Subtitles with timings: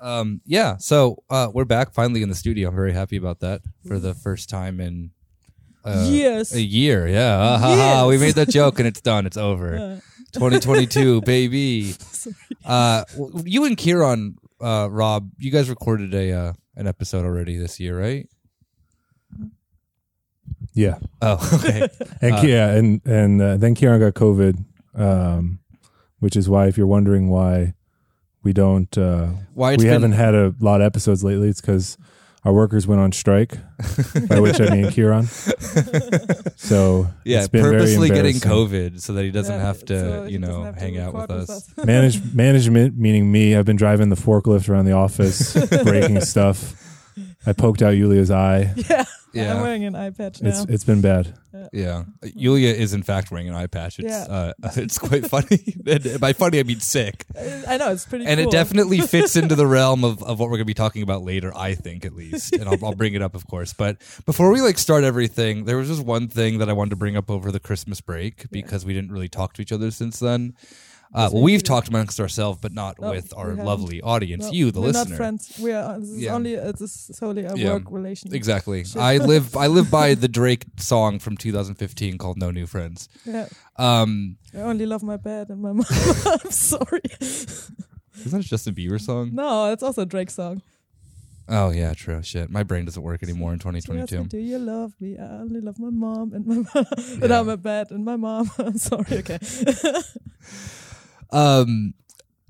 [0.00, 0.76] Um, yeah.
[0.78, 2.68] So uh, we're back finally in the studio.
[2.68, 5.10] I'm very happy about that for the first time in
[5.84, 6.52] uh, Years.
[6.52, 7.06] A year.
[7.08, 7.36] Yeah.
[7.38, 8.06] Ah, ha, ha.
[8.06, 9.24] We made that joke and it's done.
[9.26, 10.00] It's over.
[10.32, 11.94] 2022, baby.
[12.64, 17.56] Uh, w- you and Kieran, uh, Rob, you guys recorded a uh, an episode already
[17.56, 18.28] this year, right?
[20.74, 21.88] Yeah, Oh, okay.
[22.20, 24.62] and Uh, yeah, and and uh, then Kieran got COVID,
[24.94, 25.60] um,
[26.18, 27.72] which is why if you're wondering why
[28.46, 31.60] we don't, uh, Why it's we been- haven't had a lot of episodes lately, it's
[31.60, 31.98] because
[32.44, 33.58] our workers went on strike.
[34.28, 35.26] by which I mean Kieran.
[36.56, 38.36] So yeah, it's been very purposely getting.
[38.36, 41.22] COVID so that he doesn't Yeah, have to, so you know, have hang out with
[41.30, 41.70] record us.
[41.84, 45.52] Manage, management, meaning me, I've been driving the forklift around the office,
[45.84, 46.74] breaking stuff.
[47.46, 48.72] I poked out Yulia's eye.
[48.88, 49.04] Yeah.
[49.36, 49.54] Yeah.
[49.54, 50.48] I'm wearing an eye patch now.
[50.50, 51.34] It's it's been bad.
[51.72, 53.98] Yeah, Yulia is in fact wearing an eye patch.
[53.98, 54.26] It's Yeah.
[54.28, 55.74] uh, it's quite funny.
[55.86, 57.24] And by funny, I mean sick.
[57.66, 58.26] I know it's pretty.
[58.26, 58.48] And cool.
[58.48, 61.22] it definitely fits into the realm of, of what we're going to be talking about
[61.22, 62.52] later, I think, at least.
[62.54, 63.72] And I'll, I'll bring it up, of course.
[63.72, 66.96] But before we like start everything, there was just one thing that I wanted to
[66.96, 70.18] bring up over the Christmas break because we didn't really talk to each other since
[70.18, 70.54] then.
[71.16, 74.70] Uh, well, we've talked amongst ourselves, but not No, with our lovely audience, No, you,
[74.70, 75.08] the we're listener.
[75.10, 75.58] not friends.
[75.58, 75.98] We are.
[75.98, 76.34] This is Yeah.
[76.34, 76.52] only.
[76.54, 77.72] It's a solely a Yeah.
[77.72, 78.36] work relationship.
[78.36, 78.84] Exactly.
[78.96, 83.48] I live I live by the Drake song from 2015 called "No New Friends." Yeah.
[83.76, 85.86] Um, I only love my bed and my mom.
[86.44, 87.00] I'm sorry.
[87.20, 89.30] isn't that a Justin Bieber song?
[89.32, 90.60] No, it's also a Drake song.
[91.48, 92.22] Oh yeah, true.
[92.22, 94.28] Shit, my brain doesn't work anymore in She asked me, 2022.
[94.28, 95.16] Do you love me?
[95.16, 96.84] I only love my mom and my mom.
[97.22, 98.50] and I'm a bed and my mom.
[98.58, 99.18] I'm sorry.
[99.24, 99.38] Okay.
[101.30, 101.94] Um,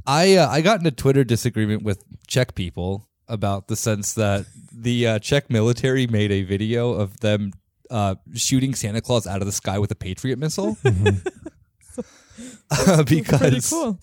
[0.06, 4.46] I uh, I got in a Twitter disagreement with Czech people about the sense that
[4.72, 7.52] the uh, Czech military made a video of them
[7.91, 10.77] uh, shooting Santa Claus out of the sky with a Patriot missile.
[12.70, 13.98] Uh, because cool.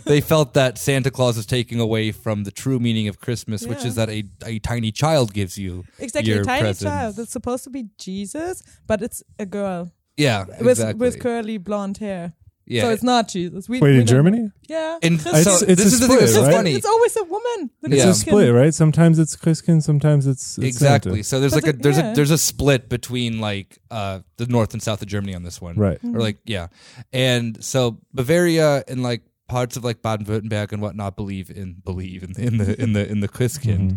[0.06, 3.84] they felt that Santa Claus is taking away from the true meaning of Christmas, which
[3.84, 6.32] is that a, a tiny child gives you Exactly.
[6.32, 6.82] your a tiny presents.
[6.82, 7.18] child.
[7.18, 10.94] It's supposed to be Jesus, but it's a girl Yeah, with exactly.
[10.98, 12.32] with curly blonde hair.
[12.68, 12.82] Yeah.
[12.82, 13.68] So it's not Jesus.
[13.68, 14.50] We, Wait, we in don't- Germany?
[14.68, 14.98] Yeah.
[15.02, 16.56] and Christmas- so It's- it's this is the thing that's split, so right?
[16.56, 16.72] funny.
[16.74, 17.70] It's always a woman.
[17.80, 18.10] with It's Yeah.
[18.10, 18.74] a split, right?
[18.74, 21.22] Sometimes it's Christkind, sometimes it's, it's exactly.
[21.22, 21.24] Santa.
[21.24, 22.10] So there's But like a the- there's yeah.
[22.12, 25.60] a there's a split between like uh the north and south of Germany on this
[25.60, 25.76] one.
[25.76, 25.98] Right.
[25.98, 26.16] Mm-hmm.
[26.16, 26.66] Or like yeah.
[27.12, 32.32] And so Bavaria and like parts of like Baden-Württemberg and whatnot believe in believe in,
[32.40, 33.78] in the in the in the Christkind.
[33.92, 33.96] Mm-hmm.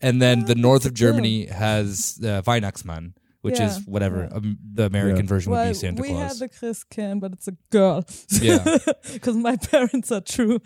[0.00, 1.04] And then the north of it's a.
[1.04, 3.12] Germany has uh, Weihnachtsmann,
[3.46, 4.36] which Yeah, is whatever yeah.
[4.36, 5.34] um, the American Yeah.
[5.34, 6.24] version would be Santa we Claus.
[6.28, 8.04] had the Christkind, but it's a girl.
[8.46, 8.62] Yeah.
[9.16, 10.58] Because my parents are true.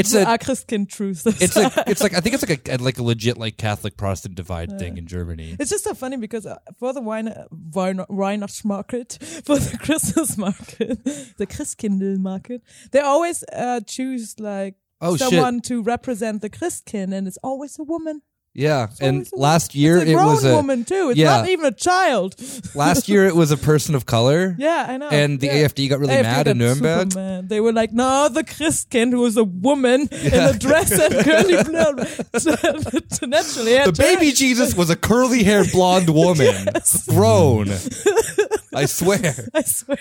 [0.00, 1.14] It's a- are Christkind true.
[1.14, 3.94] so- it's like it's like I think it's like a like a legit like Catholic
[4.02, 5.48] Protestant divide thing in Germany.
[5.60, 7.28] It's just so funny because uh, for the wine,
[7.78, 11.04] wine, Weihnachtsmarket, for the Christmas market,
[11.40, 15.28] the Christkindl market, they always uh, choose like Oh, shit.
[15.28, 18.22] someone to represent the Christkind, and it's always a woman.
[18.58, 21.10] Yeah, and always last year it's a it grown was a woman too.
[21.10, 21.36] It's yeah.
[21.36, 22.34] not even a child.
[22.74, 24.56] last year it was a person of color.
[24.68, 25.08] Yeah, I know.
[25.08, 25.68] And the yeah.
[25.68, 27.48] AFD got really AFD mad in Nuremberg.
[27.48, 31.62] They were like, "No, the Christkind who was a woman in a dress and curly
[31.68, 32.08] blonde."
[33.12, 36.66] so naturally, The baby Jesus was a curly haired blonde woman.
[37.08, 37.68] Grown.
[38.74, 39.34] I swear.
[39.54, 39.98] I swear,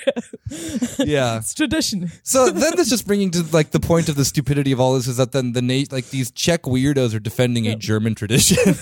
[0.99, 1.37] Yeah.
[1.37, 2.11] it's tradition.
[2.23, 5.07] So then this just bringing to like the point of the stupidity of all this
[5.07, 8.57] is that then the Nate like these Czech weirdos are defending a German tradition.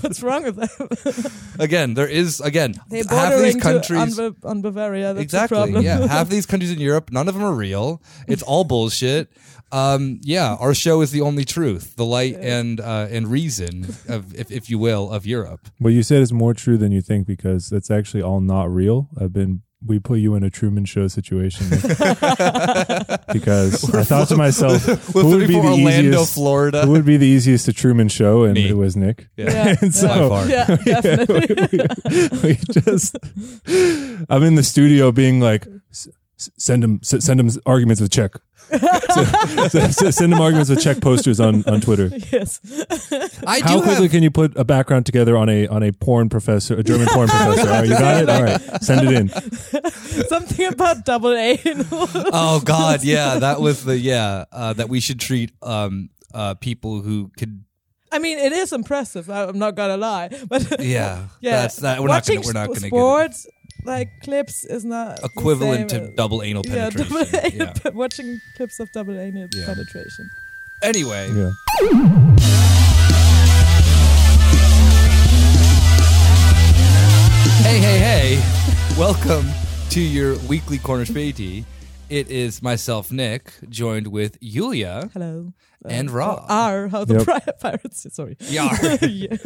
[0.00, 1.32] What's wrong with that?
[1.58, 5.14] again, there is again They're half these countries on, on Bavaria.
[5.14, 5.84] That's exactly the problem.
[5.84, 8.02] yeah half these countries in Europe none of them are real.
[8.26, 9.30] It's all bullshit.
[9.76, 14.34] Um, yeah, our show is the only truth, the light and uh, and reason of
[14.34, 15.60] if, if you will of Europe.
[15.78, 19.08] What you said is more true than you think because that's actually all not real.
[19.20, 21.68] I've been we put you in a Truman Show situation
[23.32, 24.82] because I thought to myself,
[25.12, 25.88] who would be the Orlando,
[26.22, 26.34] easiest?
[26.34, 26.84] Florida.
[26.86, 28.44] Who would be the easiest to Truman Show?
[28.44, 28.68] And Me.
[28.68, 29.28] it was Nick.
[29.36, 30.48] Yeah, And so- yeah, By far.
[30.48, 32.48] yeah, definitely.
[32.48, 33.16] we just
[34.30, 36.08] I'm in the studio being like "S-
[36.38, 38.32] s- send him s- send him arguments with Czech
[38.70, 42.10] S- s- s- send him arguments with Czech posters on on Twitter.
[42.32, 42.60] Yes.
[43.46, 45.92] I how do quickly have can you put a background together on a on a
[45.92, 47.68] porn professor a German porn professor?
[47.68, 48.28] All right you got it?
[48.28, 48.60] All right.
[48.82, 49.28] Send it in.
[50.28, 51.58] Something about double A.
[52.32, 57.00] Oh God, yeah, that was the yeah uh, that we should treat um uh people
[57.02, 57.62] who could
[58.12, 59.28] I mean, it is impressive.
[59.28, 62.60] I- I'm not gonna lie, but yeah yeah, that's that we're watching not gonna we're
[62.60, 63.46] not gonna sports
[63.86, 67.06] like clips is not get the equivalent same to as- double anal penetration.
[67.20, 67.58] yeah, penetration.
[67.58, 69.66] double Yeah, anal, watching clips of double anal Yeah.
[69.66, 70.30] penetration.
[70.82, 71.52] Anyway, yeah
[77.62, 79.44] hey hey hey, welcome
[79.90, 81.64] to your weekly Cornish Beatty.
[82.08, 85.52] it is myself, Nick, joined with Yulia Hello.
[85.84, 86.46] Uh, and or Rob.
[86.48, 87.24] R, how the Yep.
[87.24, 88.36] pri- pirates sorry.
[88.40, 88.70] Yar.
[89.02, 89.36] yeah.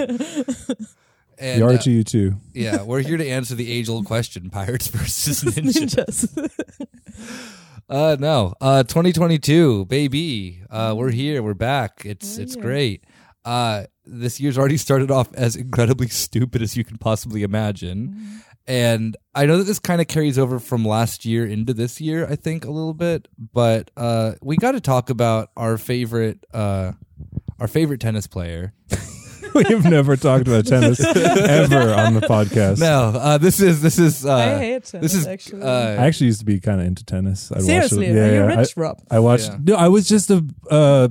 [1.40, 2.34] And, the uh, RGU too.
[2.52, 6.26] yeah, we're here to answer the age-old question: pirates versus ninjas.
[6.26, 7.56] Ninjas.
[7.88, 8.54] Uh, no.
[8.60, 10.62] Uh, 2022, baby.
[10.70, 11.42] Uh, we're here.
[11.42, 12.02] We're back.
[12.04, 12.62] It's We're it's here.
[12.62, 13.04] great.
[13.44, 18.10] Uh, this year's already started off as incredibly stupid as you can possibly imagine.
[18.10, 18.37] Mm-hmm.
[18.69, 22.28] And I know that this kind of carries over from last year into this year,
[22.31, 26.92] I think a little bit, but uh, we got to talk about our favorite uh,
[27.58, 28.72] our favorite tennis player.
[29.55, 32.79] We've never talked about tennis ever on the podcast.
[32.81, 35.62] No, uh, this is this is uh, I hate tennis, this is actually.
[35.62, 37.50] I uh, actually used to be kind of into tennis.
[37.52, 38.14] I'd Seriously, watch it.
[38.17, 38.58] Yeah, are you yeah.
[38.61, 39.00] rich, Rob?
[39.11, 39.49] I, I watched.
[39.49, 39.58] Yeah.
[39.62, 41.08] No, I was just a uh,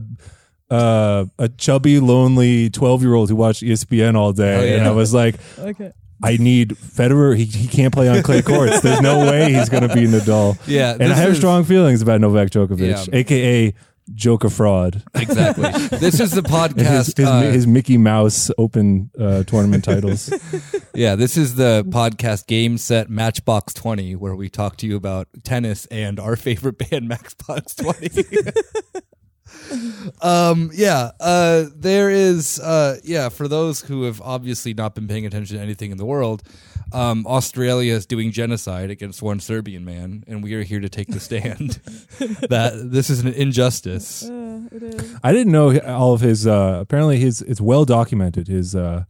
[0.69, 4.87] uh, a chubby, lonely twelve year old who watched ESPN all day, Oh, and.
[4.87, 5.91] I was like, Okay.
[6.21, 7.35] I need Federer.
[7.37, 8.81] He, he can't play on clay courts.
[8.81, 10.57] There's no way he's going to beat Nadal.
[10.67, 13.15] yeah, And I have is- strong feelings about Novak Djokovic, Yeah.
[13.19, 13.73] aka
[14.13, 15.03] Joker fraud.
[15.15, 15.71] exactly.
[15.97, 16.77] this is the podcast.
[16.77, 20.31] his, his, uh, his Mickey Mouse Open uh, tournament titles.
[20.95, 25.29] Yeah, this is the podcast Game Set Matchbox 20, where we talk to you about
[25.43, 28.25] tennis and our favorite band, Matchbox 20.
[30.21, 35.25] um, yeah, uh, there is, uh, yeah, for those who have obviously not been paying
[35.25, 36.43] attention to anything in the world,
[36.93, 41.07] um, Australia is doing genocide against one Serbian man, and we are here to take
[41.07, 41.69] the stand
[42.49, 44.23] that this is an injustice.
[44.23, 45.15] Uh, it is.
[45.23, 46.47] I didn't know all of his.
[46.47, 48.47] Uh, apparently, his it's well documented.
[48.47, 49.03] His uh,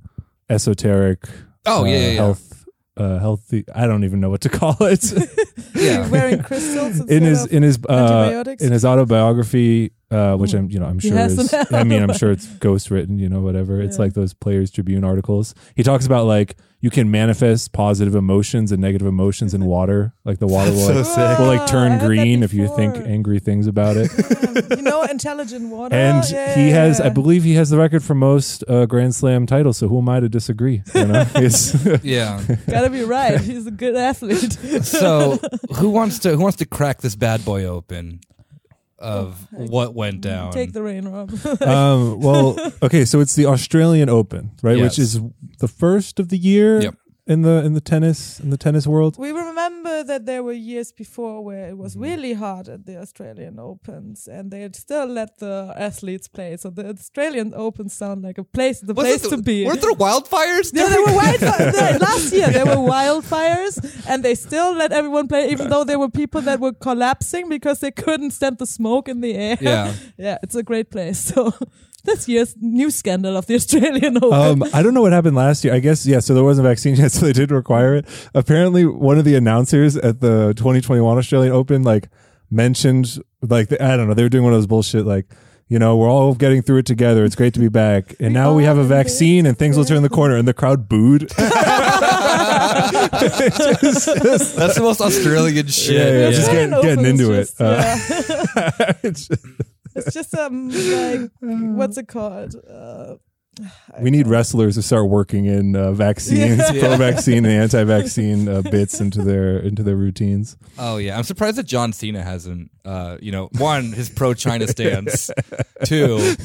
[0.49, 1.27] esoteric.
[1.65, 2.13] Oh, uh, yeah, yeah, yeah.
[2.13, 2.65] health.
[2.97, 3.63] Uh, healthy.
[3.73, 5.13] I don't even know what to call it.
[5.75, 6.09] Yeah.
[6.09, 10.85] Wearing crystals in his in his uh, in his autobiography, uh, which I'm you know
[10.85, 11.53] I'm sure has is.
[11.53, 13.17] an I mean I'm sure it's ghost written.
[13.19, 13.81] You know whatever.
[13.81, 15.53] It's like those Players Tribune articles.
[15.75, 20.13] He talks about like you can manifest positive emotions and negative emotions in water.
[20.23, 22.95] Like the water will That's like, so will like Ah, turn green if you think
[22.95, 24.09] angry things about it.
[24.17, 25.93] Yeah, you know, intelligent water.
[25.93, 29.45] and Yeah, he has, I believe, he has the record for most uh, Grand Slam
[29.45, 29.77] titles.
[29.77, 30.81] So who am I to disagree?
[30.95, 32.41] You know, It's- Yeah.
[32.69, 33.41] Gotta be right.
[33.41, 34.53] He's a good athlete.
[34.85, 35.37] so
[35.75, 38.21] who wants to who wants to crack this bad boy open
[38.99, 41.31] of what went down Take the rain, Rob.
[41.61, 44.77] um, well, okay, so it's the Australian Open, right?
[44.77, 44.83] Yes.
[44.91, 45.21] Which is
[45.59, 46.95] the first of the year Yep.
[47.33, 49.13] In the in the tennis in the tennis world.
[49.25, 51.83] we remember that there were years before where it Mm-hmm.
[51.85, 55.55] was really hard at the Australian Opens, and they had still let the
[55.89, 56.51] athletes play.
[56.57, 59.57] So the Australian Opens sound like a place, the Was place the- to be.
[59.67, 60.67] Weren't there wildfires?
[60.73, 61.99] Yeah, there were wildfires.
[62.09, 63.75] Last year there were wildfires,
[64.09, 67.77] and they still let everyone play, even though there were people that were collapsing because
[67.79, 69.57] they couldn't stand the smoke in the air.
[69.61, 69.93] Yeah.
[70.25, 71.19] yeah, it's a great place.
[71.19, 71.53] So
[72.05, 74.63] this year's new scandal of the Australian Open.
[74.63, 75.73] Um, I don't know what happened last year.
[75.73, 76.19] I guess yeah.
[76.19, 78.05] So there wasn't a vaccine yet, so they did require it.
[78.33, 82.09] Apparently, one of the announcers at the 2021 Australian Open like
[82.51, 84.13] mentioned like I don't know.
[84.13, 85.25] They were doing one of those bullshit like.
[85.71, 87.23] You know, we're all getting through it together.
[87.23, 88.15] It's great to be back.
[88.19, 90.35] And now we have a vaccine and things will turn the corner.
[90.35, 91.29] And the crowd booed.
[91.29, 91.45] That's
[94.75, 95.95] the most Australian shit.
[95.95, 97.51] Yeah, yeah, just Australian get- getting Open is into it.
[99.03, 99.78] just, Uh, yeah.
[99.95, 102.55] It's- it's just um like what's it called?
[102.55, 103.15] Uh,
[103.99, 106.79] we need don't- wrestlers to start working in uh, vaccines, Yeah.
[106.79, 110.55] pro-vaccine and anti-vaccine uh, bits into their into their routines.
[110.77, 112.71] Oh yeah, I'm surprised that John Cena hasn't.
[112.85, 115.29] Uh, you know, one his pro China stance.
[115.83, 116.35] Two,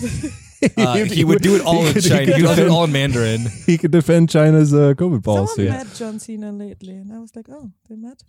[0.76, 2.26] uh, he would do it all in could- he Chinese.
[2.30, 3.46] could He would do it all in Mandarin.
[3.66, 5.66] He could defend China's uh, COVID policy.
[5.68, 8.24] Someone met John Cena lately, and I was like, oh, they met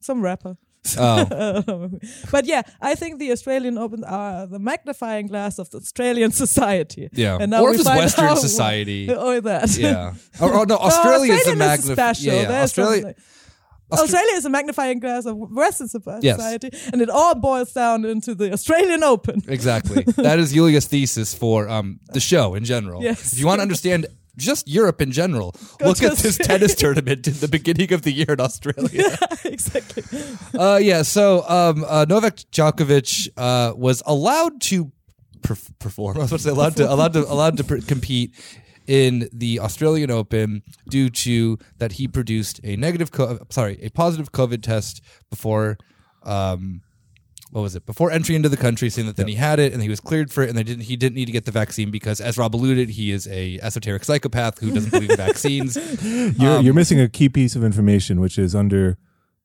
[0.00, 0.56] some rapper.
[0.98, 1.90] Oh,
[2.30, 7.08] but yeah, I think the Australian Open are the magnifying glass of the Australian society.
[7.12, 7.38] yeah.
[7.40, 9.08] And now or we if Western out- society.
[9.26, 9.76] Oh, that.
[9.76, 10.14] Yeah.
[10.40, 12.26] Or, or no, No, Australia is a Australian magnif- special.
[12.32, 12.48] Yeah, yeah.
[12.48, 13.14] There's Australia.
[13.92, 16.36] Australia is a magnifying glass of Western soci- Yes.
[16.36, 19.42] society, and it all boils down into the Australian Open.
[19.48, 20.02] Exactly.
[20.16, 23.02] that is Yulia's thesis for um, the show in general.
[23.02, 23.32] Yes.
[23.34, 27.26] If you want to understand just Europe in general, Go look at this tennis tournament
[27.26, 29.16] in the beginning of the year in Australia.
[29.44, 30.02] exactly.
[30.58, 34.92] uh, yeah, so um, uh, Novak Djokovic uh, was allowed to
[35.42, 36.16] perf- perform.
[36.18, 38.34] I was about to say allowed to allowed to allowed to pr- compete
[38.86, 44.32] in the Australian Open due to that he produced a negative, co- sorry, a positive
[44.32, 45.78] COVID test before.
[46.24, 46.82] Um,
[47.52, 49.82] what was it before entry into the country saying that then he had it and
[49.82, 51.90] he was cleared for it and they didn't he didn't need to get the vaccine
[51.90, 55.76] because as rob alluded he is a esoteric psychopath who doesn't believe in vaccines
[56.40, 58.96] You're, Um, you're missing a key piece of information, which is under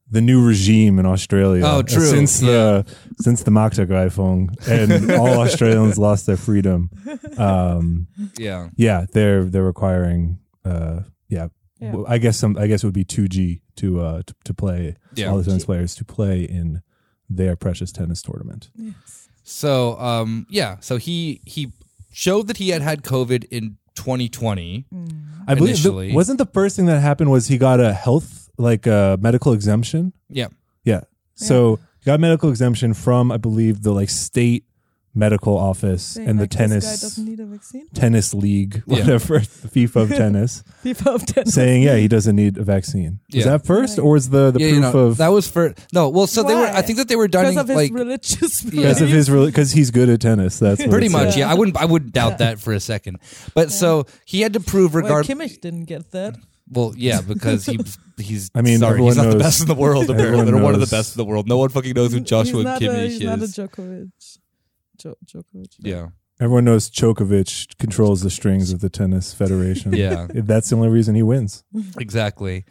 [0.10, 1.64] the new regime in Australia.
[1.66, 2.06] Oh, Uh, true.
[2.06, 2.86] Since the
[3.20, 6.90] since the Machtergreifung and all Australians lost their freedom.
[7.38, 10.40] Um, yeah yeah, they're they're requiring.
[10.64, 11.48] Uh, yeah,
[11.82, 11.96] Yeah.
[12.08, 12.58] I guess some.
[12.58, 15.28] I guess it would be two G to uh to, to play Yeah.
[15.30, 16.82] all the tennis players to play in
[17.30, 18.70] their precious tennis tournament.
[18.76, 19.28] Yes.
[19.44, 21.72] So um yeah, so he he
[22.12, 24.86] showed that he had had COVID in 2020.
[25.48, 26.10] I believe Initially.
[26.10, 29.54] the, wasn't the first thing that happened was he got a health like a medical
[29.54, 30.14] exemption.
[30.30, 30.48] Yeah.
[30.84, 31.02] Yeah.
[31.36, 34.66] So he got medical exemption from I believe the like state
[35.18, 37.88] medical office Saying and the like, This tennis doesn't need a vaccine.
[37.94, 39.00] tennis league, Yeah.
[39.00, 41.54] whatever, the FIFA of tennis, FIFA of tennis.
[41.54, 43.20] saying yeah he doesn't need a vaccine.
[43.34, 43.52] Was Yeah.
[43.52, 44.04] that first Right.
[44.06, 45.80] or is the the yeah, proof you know, of that was first?
[45.94, 46.10] no.
[46.10, 46.66] Well, so they were.
[46.68, 49.72] I think that they were done because of his like religious because of his because
[49.72, 50.60] he's good at tennis.
[50.60, 51.32] That's pretty much.
[51.32, 51.40] said.
[51.40, 51.78] Yeah, I wouldn't.
[51.78, 53.18] I wouldn't doubt that for a second.
[53.54, 55.26] But so he had to prove Well, regard.
[55.26, 56.36] Kimmich didn't get that.
[56.70, 57.80] Well, yeah, because he
[58.18, 58.52] he's.
[58.54, 60.10] I mean, sorry, everyone he's not the best in the world.
[60.10, 61.48] Apparently, they're one of the best in the world.
[61.48, 63.56] No one fucking knows who Joshua he's not Kimmich a, he's not a is.
[63.56, 64.12] Djokovic.
[64.98, 65.76] Jo- Djokovic.
[65.80, 66.08] Yeah,
[66.40, 69.94] Everyone knows Djokovic controls the strings of the tennis federation.
[69.94, 70.28] Yeah.
[70.34, 71.64] that's the only reason he wins.
[72.00, 72.66] exactly.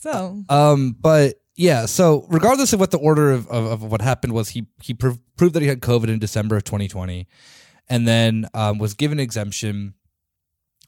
[0.00, 4.32] So Um, but yeah, so regardless of what the order of, of, of what happened
[4.32, 7.26] was, he he prov- proved that he had COVID in December of 2020,
[7.88, 9.94] and then um, was given exemption,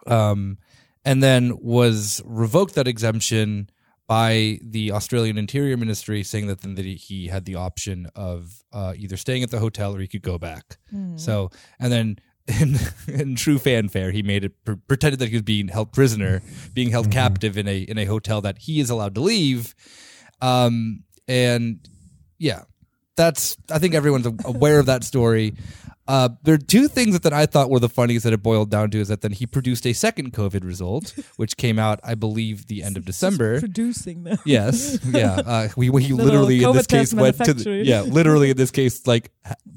[0.06, 0.58] um,
[1.04, 3.68] and then was revoked that exemption
[4.10, 8.92] by the Australian Interior Ministry, saying that then that he, had the option of uh,
[8.96, 10.78] either staying at the hotel or he could go back.
[11.16, 12.18] So and then.
[12.60, 16.42] In, in true fanfare, he made it pre- pretended that he was being held prisoner,
[16.74, 19.72] being held captive in a in a hotel that he is allowed to leave.
[20.42, 21.78] Um, and
[22.38, 22.62] yeah,
[23.20, 25.54] that's I think everyone's aware of that story.
[26.08, 28.68] Uh, there are two things that, that I thought were the funniest that it boiled
[28.68, 32.16] down to is that then he produced a second COVID result, which came out, I
[32.16, 33.60] believe, the end of December.
[33.60, 34.38] producing them.
[34.44, 35.34] Yes, yeah.
[35.34, 39.06] Uh, we Little literally in this case went to the, yeah, literally in this case
[39.06, 39.30] like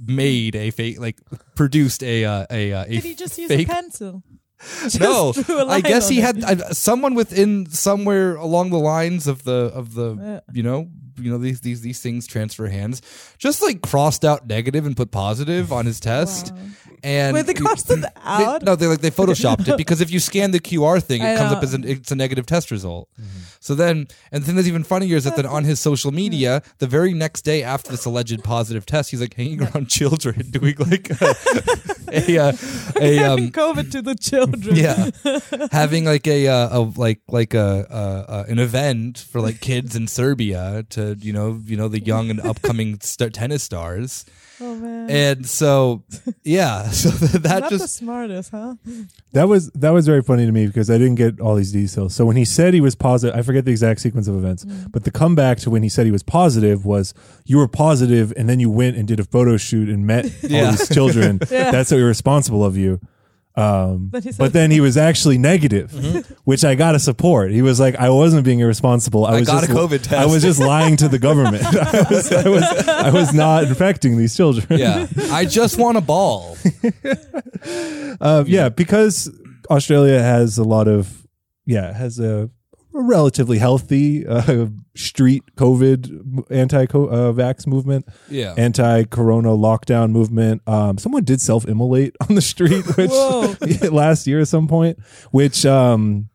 [0.08, 1.20] made a fake like
[1.56, 4.24] produced a uh, a uh, a Did he just use a pencil?
[4.84, 5.34] Just no,
[5.68, 6.24] I guess he it.
[6.24, 10.40] had I, someone within somewhere along the lines of the of the Yeah.
[10.54, 13.02] you know you know these these these things transfer hands.
[13.38, 16.60] Just like crossed out negative and put positive on his test, Wow.
[17.04, 18.64] and Wait, they crossed it they- out?
[18.64, 21.36] no, they like they photoshopped it because if you scan the QR thing, it I
[21.38, 21.58] comes know.
[21.58, 23.10] up as an it's a negative test result.
[23.20, 23.40] Mm-hmm.
[23.60, 26.62] So then, and the thing that's even funnier is that then on his social media,
[26.80, 30.76] the very next day after this alleged positive test, he's like hanging around children doing
[30.80, 31.36] like a
[32.12, 32.52] a, uh,
[33.00, 34.76] a um, COVID to the children.
[34.76, 35.10] yeah,
[35.72, 39.96] having like a, uh, a like like a, uh, uh, an event for like kids
[39.96, 44.26] in Serbia to you know you know the young and upcoming st- tennis stars,
[44.62, 45.10] Oh man.
[45.10, 46.04] and so
[46.44, 48.76] yeah, so that Not the just smartest, huh?
[49.34, 52.14] That was that was very funny to me because I didn't get all these details.
[52.16, 54.92] So when he said he was positive, I forget the exact sequence of events, Mm.
[54.92, 57.14] but the comeback to when he said he was positive was
[57.46, 60.50] you were positive and then you went and did a photo shoot and met all
[60.72, 61.40] these children.
[61.50, 61.72] Yeah.
[61.72, 63.00] That's so irresponsible of you.
[63.56, 66.34] Um, But but then he was actually negative, Mm-hmm.
[66.44, 67.52] which I gotta support.
[67.52, 69.26] He was like, I wasn't being irresponsible.
[69.28, 71.64] I, I was got just, a COVID test." I was just lying to the government.
[71.66, 74.66] I was, I was, I was not infecting these children.
[74.80, 76.58] yeah, I just want a ball.
[78.20, 79.32] Uh, yeah, because
[79.70, 81.26] Australia has a lot of
[81.66, 82.50] yeah has a
[82.94, 90.62] relatively healthy uh, street COVID anti uh, vax movement, Yeah, anti Corona lockdown movement.
[90.68, 93.12] Um, someone did self immolate on the street, which
[93.92, 95.00] last year at some point,
[95.32, 95.66] which.
[95.66, 96.30] Um,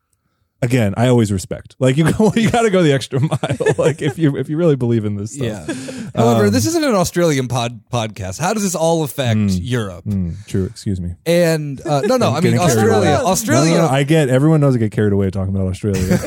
[0.61, 1.75] Again, I always respect.
[1.79, 3.39] Like you, go, you got to go the extra mile.
[3.77, 5.67] Like if you if you really believe in this stuff.
[5.69, 6.09] yeah.
[6.15, 8.39] However, this isn't an Australian pod podcast.
[8.39, 10.03] How does this all affect Europe?
[10.05, 10.65] Mm, true.
[10.65, 11.15] Excuse me.
[11.25, 12.97] And uh, no, no, I mean getting carried Australia.
[12.97, 13.05] away.
[13.05, 13.87] No, No, no, Australia.
[13.89, 16.19] I get everyone knows I get carried away talking about Australia.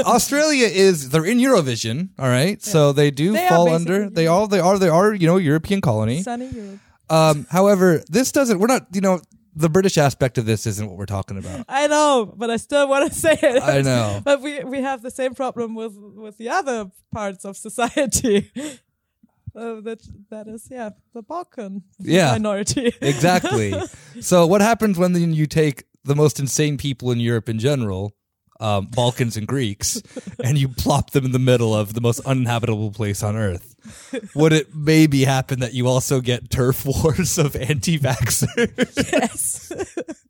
[0.00, 2.62] Australia is they're in Eurovision, all right.
[2.62, 4.10] So they do They fall under.
[4.10, 6.22] They all they are they are you know European colony.
[6.22, 6.78] Sunny Europe.
[7.10, 8.58] Um, however, this doesn't.
[8.58, 8.86] We're not.
[8.92, 9.20] You know,
[9.54, 11.64] the British aspect of this isn't what we're talking about.
[11.68, 13.62] I know, but I still want to say it.
[13.62, 14.20] I know.
[14.24, 18.50] but we we have the same problem with with the other parts of society.
[19.54, 22.32] Uh, that that is yeah the Balkan Yeah.
[22.32, 22.90] minority.
[23.02, 23.74] Exactly.
[24.22, 28.14] so what happens when you take the most insane people in Europe in general,
[28.62, 30.02] um, Balkans and Greeks,
[30.42, 33.74] and you plop them in the middle of the most uninhabitable place on earth?
[34.34, 39.12] Would it maybe happen that you also get turf wars of anti-vaxxers?
[39.12, 39.72] yes.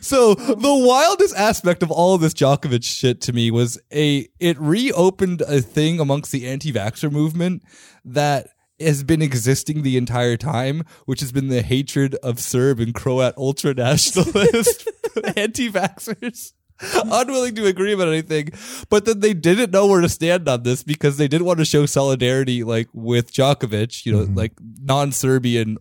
[0.00, 4.58] So the wildest aspect of all of this Djokovic shit to me was a it
[4.58, 7.62] reopened a thing amongst the anti-vaxxer movement
[8.04, 8.48] that
[8.80, 13.34] has been existing the entire time, which has been the hatred of Serb and Croat
[13.36, 14.88] ultra nationalist
[15.36, 16.52] anti-vaxxers.
[17.10, 18.50] Unwilling to agree about anything,
[18.88, 21.64] but then they didn't know where to stand on this because they didn't want to
[21.64, 24.34] show solidarity like with Djokovic, you know, mm-hmm.
[24.34, 25.78] like non-Serbian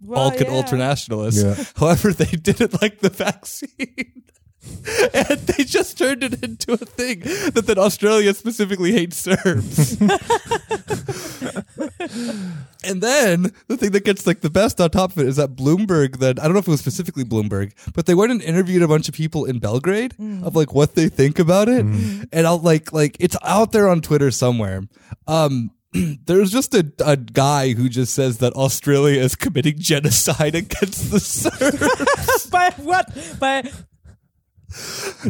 [0.00, 0.62] Well, Balkan yeah.
[0.62, 1.44] ultranationalists.
[1.44, 1.64] Yeah.
[1.76, 4.17] However, they didn't like the vaccine.
[5.14, 10.00] and they just turned it into a thing that then Australia specifically hates Serbs.
[12.84, 15.54] and then the thing that gets like the best on top of it is that
[15.54, 18.82] Bloomberg then I don't know if it was specifically Bloomberg, but they went and interviewed
[18.82, 21.84] a bunch of people in Belgrade of like what they think about it.
[22.32, 24.82] And I'll like like it's out there on Twitter somewhere.
[25.26, 25.70] Um
[26.26, 31.20] there's just a, a guy who just says that Australia is committing genocide against the
[31.20, 32.46] Serbs.
[32.50, 33.06] by what?
[33.38, 33.70] By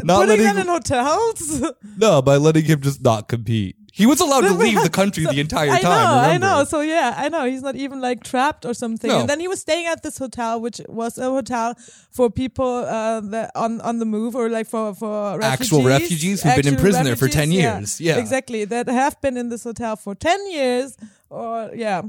[0.04, 1.62] not putting letting them in hotels?
[1.97, 3.76] No, by letting him just not compete.
[3.92, 5.90] He was allowed to leave the country so- the entire I time.
[5.90, 6.64] know, I know.
[6.64, 7.45] So yeah, I know.
[7.47, 9.11] He's not even like trapped or something.
[9.11, 9.21] No.
[9.21, 11.75] And then he was staying at this hotel, which was a hotel
[12.11, 16.42] for people uh, that on on the move or like for for refugees, Actual refugees
[16.42, 18.00] who've been in prison there for 10 refugees, years.
[18.00, 18.18] Yeah.
[18.18, 18.64] exactly.
[18.64, 20.97] That have been in this hotel for ten years,
[21.30, 22.02] or yeah.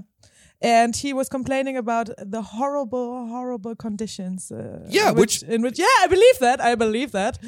[0.61, 4.51] And he was complaining about the horrible, horrible conditions.
[4.51, 6.59] Uh, Yeah, in which, in which, yeah, I believe that.
[6.61, 7.39] I believe that.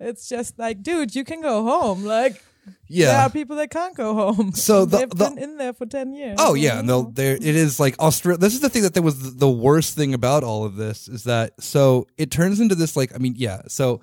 [0.00, 2.04] It's just like, dude, you can go home.
[2.04, 2.42] Like,
[2.88, 3.06] yeah.
[3.06, 4.52] there are people that can't go home.
[4.52, 6.36] So the- they've the- been in there for ten years.
[6.38, 7.78] Oh yeah, and no, there it is.
[7.80, 8.38] Like Australia.
[8.38, 11.24] This is the thing that there was the worst thing about all of this is
[11.24, 13.62] that so it turns into this like I mean yeah.
[13.68, 14.00] So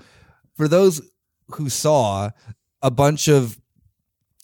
[0.55, 1.01] for those
[1.55, 2.29] who saw
[2.81, 3.57] a bunch of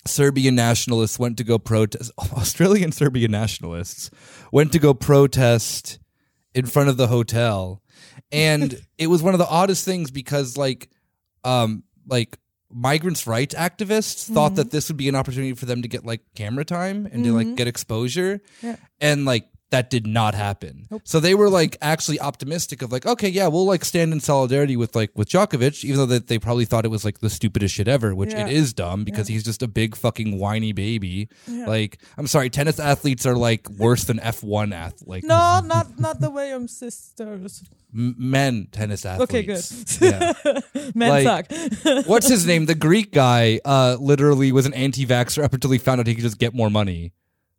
[0.06, 2.12] Serbian nationalists went to go protest.
[2.34, 4.10] Australian Serbian nationalists
[4.52, 6.00] went to go protest
[6.54, 7.82] in front of the hotel,
[8.32, 10.90] and it was one of the oddest things because like,
[11.44, 12.38] um, like
[12.74, 16.22] migrants' rights activists thought that this would be an opportunity for them to get like
[16.36, 18.78] camera time and to like get exposure, Yeah.
[19.00, 20.86] and like that did not happen.
[21.06, 24.76] So they were like actually optimistic of like, okay, yeah, we'll like stand in solidarity
[24.78, 27.74] with like with Djokovic, even though that they probably thought it was like the stupidest
[27.76, 28.48] shit ever, which Yeah.
[28.48, 31.30] it is dumb because he's just a big fucking whiny baby.
[31.48, 36.20] Like, I'm sorry, tennis athletes are like worse than F1 ath like No, not not
[36.20, 37.64] the Williams sisters.
[37.96, 39.32] m- men tennis athletes.
[39.32, 39.64] Okay, good.
[40.02, 40.60] Yeah.
[40.96, 42.06] Men Like- suck.
[42.08, 42.66] What's his name?
[42.66, 46.24] The Greek guy uh literally was an anti-vaxxer up until he found out he could
[46.24, 47.14] just get more money.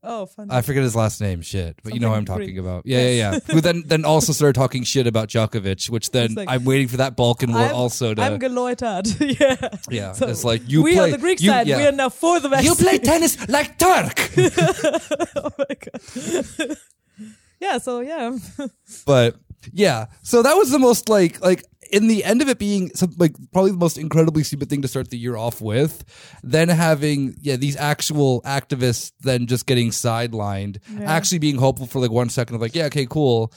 [0.05, 0.51] Oh, funny.
[0.51, 2.59] I forget his last name, shit, but you know what I'm talking Greek.
[2.59, 2.85] about.
[2.85, 3.39] Yeah, yeah, yeah.
[3.55, 6.97] Who then then also started talking shit about Djokovic, which then like, I'm waiting for
[6.97, 9.07] that Balkan war I'm- also to I'm geläutert.
[9.41, 9.69] yeah.
[9.91, 10.13] yeah.
[10.13, 11.69] So it's like you we play on the Greek you, side.
[11.69, 11.77] yeah.
[11.77, 12.71] We are now for the vaccine.
[12.71, 14.31] you play tennis like Turk.
[15.37, 16.77] oh my god.
[17.61, 17.79] yeah.
[17.79, 18.37] So yeah.
[19.07, 19.37] but
[19.73, 21.63] yeah, so that was the most like like
[21.93, 24.89] in the end of it being some, like probably the most incredibly stupid thing to
[24.89, 26.05] start the year off with.
[26.43, 32.11] Then having yeah these actual activists then just getting sidelined, actually being hopeful for like
[32.11, 33.53] one second of like yeah okay cool,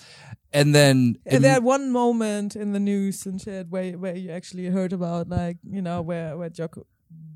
[0.52, 4.68] and then And there one moment in the news and shit where where you actually
[4.68, 6.86] heard about like you know where where Djoko-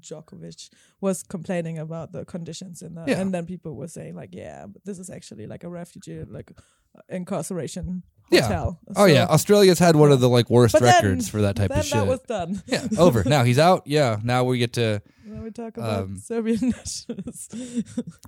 [0.02, 0.70] Djokovic
[1.02, 3.20] was complaining about the conditions in the Yeah.
[3.22, 6.52] and then people were saying like yeah but this is actually like a refugee like
[6.96, 8.42] uh, incarceration Yeah.
[8.44, 8.80] hotel.
[8.96, 11.84] Oh yeah, Australia's had one of the like worst then- records for that type of
[11.84, 11.94] shit.
[11.98, 12.62] that was done.
[12.68, 13.24] yeah, over.
[13.24, 13.82] Now he's out.
[13.88, 17.50] Yeah, now we get to Now we talk about Um, Serbian nationalists.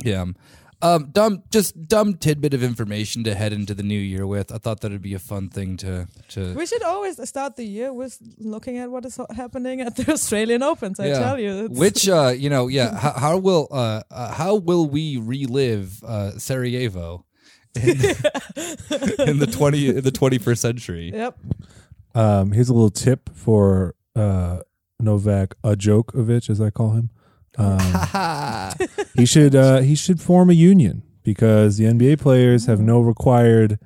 [0.04, 0.26] yeah.
[0.84, 4.52] Um, dumb, just dumb tidbit of information to head into the new year with.
[4.52, 6.54] I thought that'd be a fun thing to to.
[6.56, 10.64] we should always start the year with looking at what is happening at the Australian
[10.64, 11.00] Opens.
[11.00, 11.20] I Yeah.
[11.20, 12.98] tell you, It's- Which uh, you know, yeah.
[13.04, 17.26] How, how will uh, uh, how will we relive uh, Sarajevo
[17.76, 17.92] in,
[19.30, 21.12] in the twenty in the twenty first century?
[21.14, 21.38] Yep.
[22.16, 24.60] Um, here's a little tip for uh,
[25.00, 27.10] Novak Djokovic, as I call him.
[27.58, 27.80] Um,
[29.16, 33.80] he should uh, he should form a union because the NBA players have no required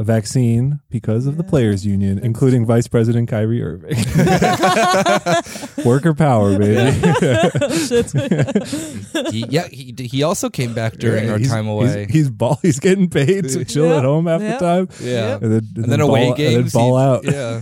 [0.00, 3.98] a vaccine because of the players union, including Vice President Kyrie Irving.
[5.84, 6.90] Worker power, baby.
[7.86, 8.10] Shit.
[9.30, 12.06] he, yeah, he he also came back during Yeah, our he's- time away.
[12.06, 12.58] He's, he's ball.
[12.62, 13.98] He's getting paid to chill Yeah.
[13.98, 14.52] at home half Yeah.
[14.52, 14.88] the time.
[15.00, 17.24] yeah, And then, and then away ball, games, and then ball he- out.
[17.24, 17.60] Yeah,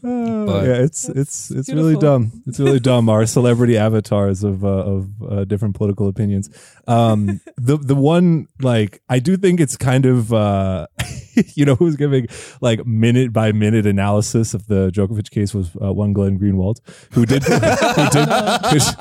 [0.02, 2.00] Oh, But- yeah, it's it's it's really Beautiful.
[2.00, 2.42] dumb.
[2.46, 3.08] It's really dumb.
[3.08, 6.50] Our celebrity avatars of uh, of uh, different political opinions.
[6.88, 10.79] Um, the the one like I do think it's kind of uh,
[11.54, 12.26] you know who's giving
[12.60, 16.78] like minute by minute analysis of the Djokovic case was uh, one Glenn Greenwald
[17.12, 18.28] who did who did.
[18.72, 18.94] who's-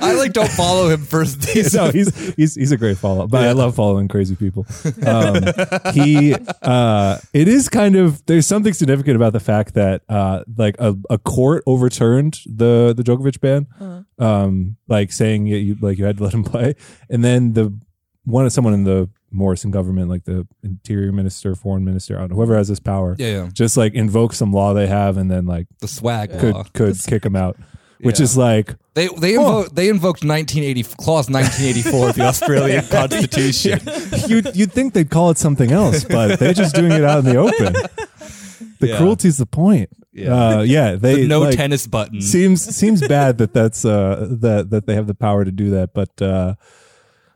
[0.00, 1.40] I like don't follow him first.
[1.40, 1.74] Days.
[1.74, 4.66] no, he's he's he's a great follow, but I love following crazy people.
[5.06, 5.44] Um,
[5.92, 10.76] he, uh, it is kind of there's something significant about the fact that uh, like
[10.78, 16.04] a, a court overturned the the Djokovic ban, um, like saying you, you like you
[16.04, 16.74] had to let him play,
[17.08, 17.76] and then the
[18.24, 22.36] one someone in the Morrison government, like the interior minister, foreign minister, I don't know,
[22.36, 23.48] whoever has this power, Yeah, yeah.
[23.52, 26.64] just like invoke some law they have, and then like The swag could law.
[26.72, 27.56] could kick them out,
[28.00, 28.24] which Yeah.
[28.24, 28.76] is like.
[28.94, 33.80] They they invo- they invoked 1980 clause 1984 of the Australian Constitution.
[34.28, 37.24] you'd, you'd think they'd call it something else, but they're just doing it out in
[37.24, 37.72] the open.
[38.80, 38.96] The Yeah.
[38.98, 39.90] cruelty's the point.
[40.12, 40.32] Yeah.
[40.58, 42.20] Uh, yeah, they The no like, tennis button.
[42.22, 45.92] seems seems bad that that's uh that that they have the power to do that
[45.92, 46.54] but uh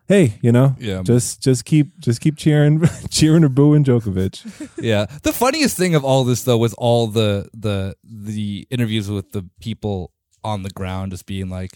[0.08, 1.02] hey you know Yeah.
[1.02, 5.06] just just keep just keep cheering cheering or booing Djokovic Yeah.
[5.22, 9.44] The funniest thing of all this though was all the the the interviews with the
[9.60, 10.12] people
[10.44, 11.72] on the ground just being like,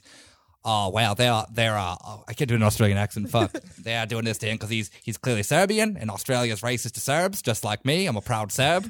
[0.64, 3.28] "Oh well, they're they're uh, oh, I can't do an Australian accent.
[3.28, 6.92] Fuck, they are doing this to him because he's he's clearly Serbian and Australia's racist
[6.92, 8.06] to Serbs, just like me.
[8.06, 8.84] I'm a proud Serb.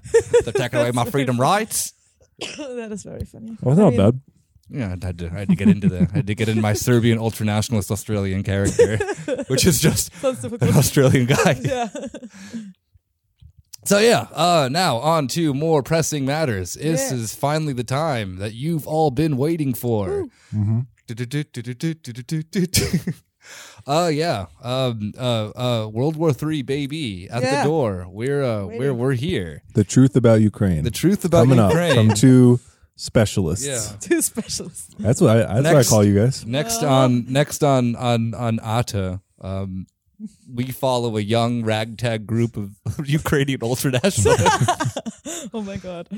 [0.45, 1.95] They're taking away my freedom rights."
[2.59, 3.57] that is very funny.
[3.65, 4.21] oh I not mean, bad
[4.75, 6.61] Yeah, I had to I had to get into the I had to get in
[6.61, 8.97] my Serbian ultranationalist Australian character,
[9.49, 10.77] which is just an.
[10.77, 11.53] Australian guy.
[11.63, 11.89] yeah.
[13.85, 16.75] So yeah, uh, now on to more pressing matters.
[16.75, 17.19] This Yeah.
[17.19, 20.27] is finally the time that you've all been waiting for.
[23.87, 24.47] Uh yeah.
[24.63, 27.65] Um uh uh World War Three baby at Yeah.
[27.65, 28.07] the door.
[28.09, 29.63] We're uh we're we're here.
[29.75, 31.99] the truth about Ukraine The truth about coming Ukraine.
[31.99, 32.61] up from two
[33.03, 33.81] specialists yeah.
[34.01, 34.95] Two specialists.
[34.99, 38.59] that's what I, that's what I call you guys Next on next on on on
[38.61, 39.87] Arte, um
[40.59, 42.71] we follow a young ragtag group of
[43.19, 45.51] Ukrainian ultranationalists.
[45.55, 46.09] Oh my god.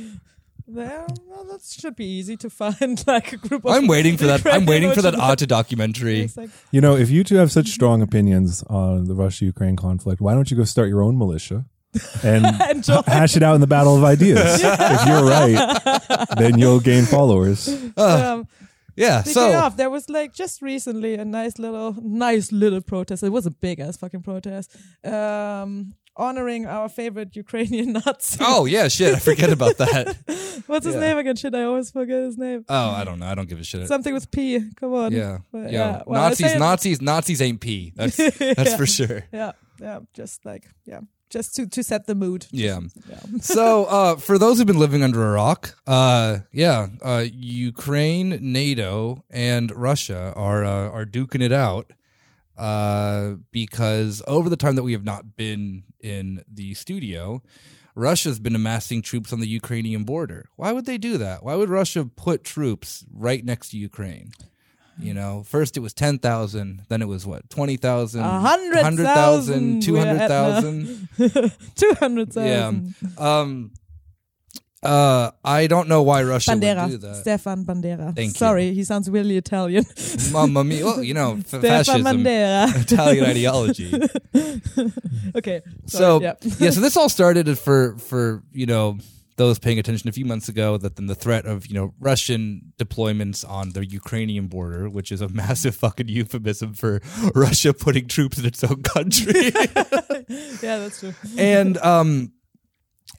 [0.66, 4.26] There, well, that should be easy to find like a group of I'm waiting for
[4.26, 4.46] that.
[4.46, 6.20] I'm waiting for that Orthodox- Arte documentary.
[6.22, 9.76] It's like, you know if you two have such strong opinions on the Russia Ukraine
[9.76, 11.64] conflict why don't you go start your own militia
[12.22, 15.58] and And hash it out in the battle of ideas if you're right
[16.38, 18.46] then you'll gain followers um,
[18.96, 19.20] Yeah.
[19.22, 23.22] Speaking So of, there was like just recently a nice little, nice little protest.
[23.24, 24.70] It was a big ass fucking protest,
[25.04, 28.38] um, honoring our favorite Ukrainian Nazi.
[28.40, 29.12] Oh yeah, shit!
[29.16, 30.16] I forget about that.
[30.68, 31.34] What's his name again?
[31.34, 32.64] Shit, I always forget his name.
[32.68, 33.26] Oh, I don't know.
[33.26, 33.88] I don't give a shit.
[33.88, 34.60] Something with P.
[34.76, 35.10] Come on.
[35.12, 36.02] Yeah, But, yeah.
[36.06, 37.92] Well, Nazis, Nazis, Nazis ain't P.
[37.96, 38.76] That's that's Yeah.
[38.76, 39.24] for sure.
[39.32, 39.98] Yeah, yeah.
[40.14, 42.46] Just like yeah, just to to set the mood.
[42.50, 42.80] Yeah.
[43.08, 43.20] Yeah.
[43.40, 49.24] So, uh, for those who've been living under a rock, uh, yeah, uh, Ukraine, NATO,
[49.30, 51.92] and Russia are uh, are duking it out
[52.56, 57.42] uh, because over the time that we have not been in the studio,
[57.94, 60.48] Russia's been amassing troops on the Ukrainian border.
[60.56, 61.42] Why would they do that?
[61.42, 64.32] Why would Russia put troops right next to Ukraine?
[64.98, 71.08] You know, first it was 10,000, then it was what, 20,000, A hundred 100,000, thousand,
[71.18, 72.94] we're at 200,000.
[73.18, 73.18] Yeah.
[73.18, 73.72] Um,
[74.84, 77.00] uh, I don't know why Russia would do Bandera.
[77.00, 77.16] that.
[77.16, 78.14] Stefan Bandera.
[78.14, 78.38] Thank you.
[78.38, 79.84] Sorry, he sounds really Italian.
[80.30, 80.84] Mamma mia.
[80.84, 82.82] Well, you know, Stefan fascism, Bandera.
[82.92, 83.90] Italian ideology.
[85.36, 85.62] okay.
[85.86, 86.34] so yeah.
[86.58, 86.70] yeah.
[86.70, 88.98] so this all started for for you know
[89.36, 92.72] those paying attention a few months ago that then the threat of you know Russian
[92.78, 97.00] deployments on the Ukrainian border, which is a massive fucking euphemism for
[97.34, 99.44] Russia putting troops in its own country.
[100.62, 101.14] yeah, that's true.
[101.38, 102.32] and um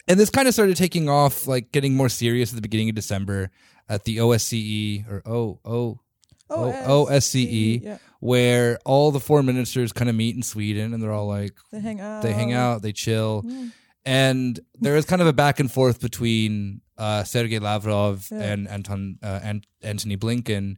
[0.07, 2.95] and this kind of started taking off like getting more serious at the beginning of
[2.95, 3.49] december
[3.89, 5.99] at the osce or o o
[6.47, 11.11] O- OSCE, Yeah, where all the foreign ministers kind of meet in sweden and they're
[11.11, 12.21] all like they hang out.
[12.21, 13.71] they hang out they chill Mm.
[14.05, 18.41] And there is kind of a back and forth between uh sergei lavrov Yeah.
[18.53, 20.77] and anton uh, and antony blinken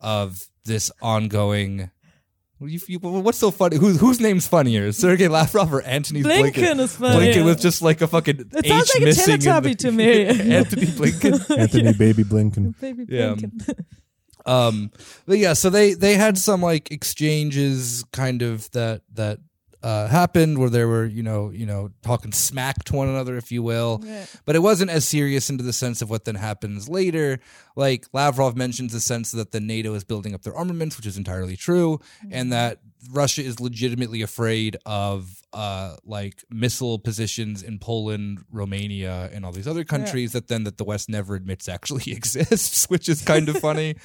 [0.00, 1.90] of this ongoing
[2.64, 3.76] you, you, what's so funny?
[3.76, 6.52] Who's whose name's funnier, Sergei Lavrov or Antony Blinken?
[6.54, 7.26] Blinken is funny.
[7.34, 9.34] Blinken with just like a fucking It H sounds like a missing.
[9.34, 10.26] in Teletubby the- to me.
[10.54, 11.58] Anthony Blinken.
[11.58, 12.78] Anthony Baby Blinken.
[12.80, 13.34] Baby Yeah.
[13.34, 13.84] Blinken.
[14.46, 14.92] Um,
[15.26, 19.40] but yeah, so they they had some like exchanges, kind of that that
[19.82, 23.50] uh, happened where they were you know you know talking smack to one another, if
[23.52, 24.00] you will.
[24.04, 24.26] Yeah.
[24.44, 27.40] But it wasn't as serious into the sense of what then happens later.
[27.76, 31.16] Like Lavrov mentions the sense that the NATO is building up their armaments, which is
[31.16, 32.78] entirely true, and that
[33.10, 39.66] Russia is legitimately afraid of uh, like missile positions in Poland, Romania, and all these
[39.66, 43.58] other countries that then that the West never admits actually exists, which is kind of
[43.58, 43.96] funny.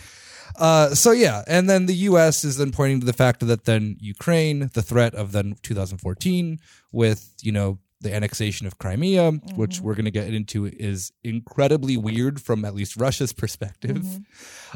[0.56, 2.44] Uh, so yeah, and then the U.S.
[2.44, 6.60] is then pointing to the fact that then Ukraine, the threat of then 2014
[6.92, 11.98] with you know the annexation of Crimea, which we're going to get into, is incredibly
[11.98, 14.06] weird from at least Russia's perspective.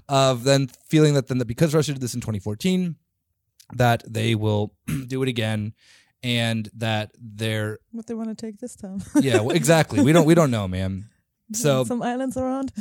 [0.10, 2.96] Of then feeling that then that because Russia did this in 2014,
[3.74, 4.74] that they will
[5.08, 5.74] do it again,
[6.24, 9.02] and that they're What they want to take this time?
[9.22, 10.02] yeah well, exactly.
[10.02, 11.06] We don't we don't know, man.
[11.54, 12.72] So some islands around.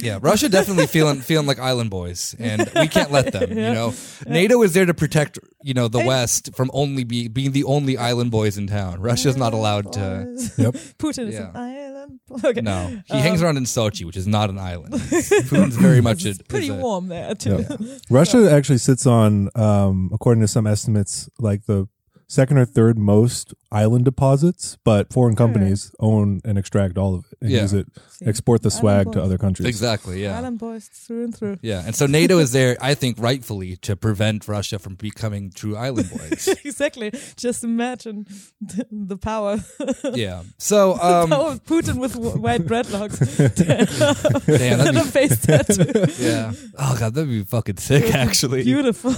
[0.00, 3.50] yeah, Russia definitely feeling feeling like island boys, and we can't let them.
[3.50, 3.72] You Yeah.
[3.72, 3.94] know,
[4.26, 7.96] NATO is there to protect you know the West from only be, being the only
[7.98, 9.00] island boys in town.
[9.00, 10.26] Russia's not allowed to.
[10.58, 10.74] Yep.
[10.98, 11.50] Putin is Yeah.
[11.50, 12.20] an island.
[12.44, 12.60] Okay.
[12.60, 14.94] No, he Um, hangs around in Sochi, which is not an island.
[14.94, 17.64] Putin's very much a, pretty is a- warm there too.
[18.10, 21.88] Russia actually sits on, um, according to some estimates, like the
[22.28, 27.38] second or third most island deposits, but foreign companies own and extract all of it,
[27.42, 27.62] and Yeah.
[27.62, 29.24] use it, See, export the Island swag to boys.
[29.26, 29.68] other countries.
[29.68, 30.22] Exactly.
[30.22, 30.36] Yeah.
[30.38, 31.58] Island boys through and through.
[31.62, 31.82] Yeah.
[31.86, 36.10] And so NATO is there, I think, rightfully to prevent Russia from becoming true island
[36.10, 36.48] boys.
[36.64, 37.12] exactly.
[37.36, 38.26] Just imagine
[38.60, 39.58] the, the power.
[40.14, 40.42] yeah.
[40.58, 43.18] So, um, power of Putin with w- white dreadlocks
[44.46, 46.06] damn, that'd and a face tattoo.
[46.18, 46.52] yeah.
[46.78, 48.14] Oh god, that'd be fucking sick.
[48.14, 48.64] Actually.
[48.64, 49.14] Beautiful.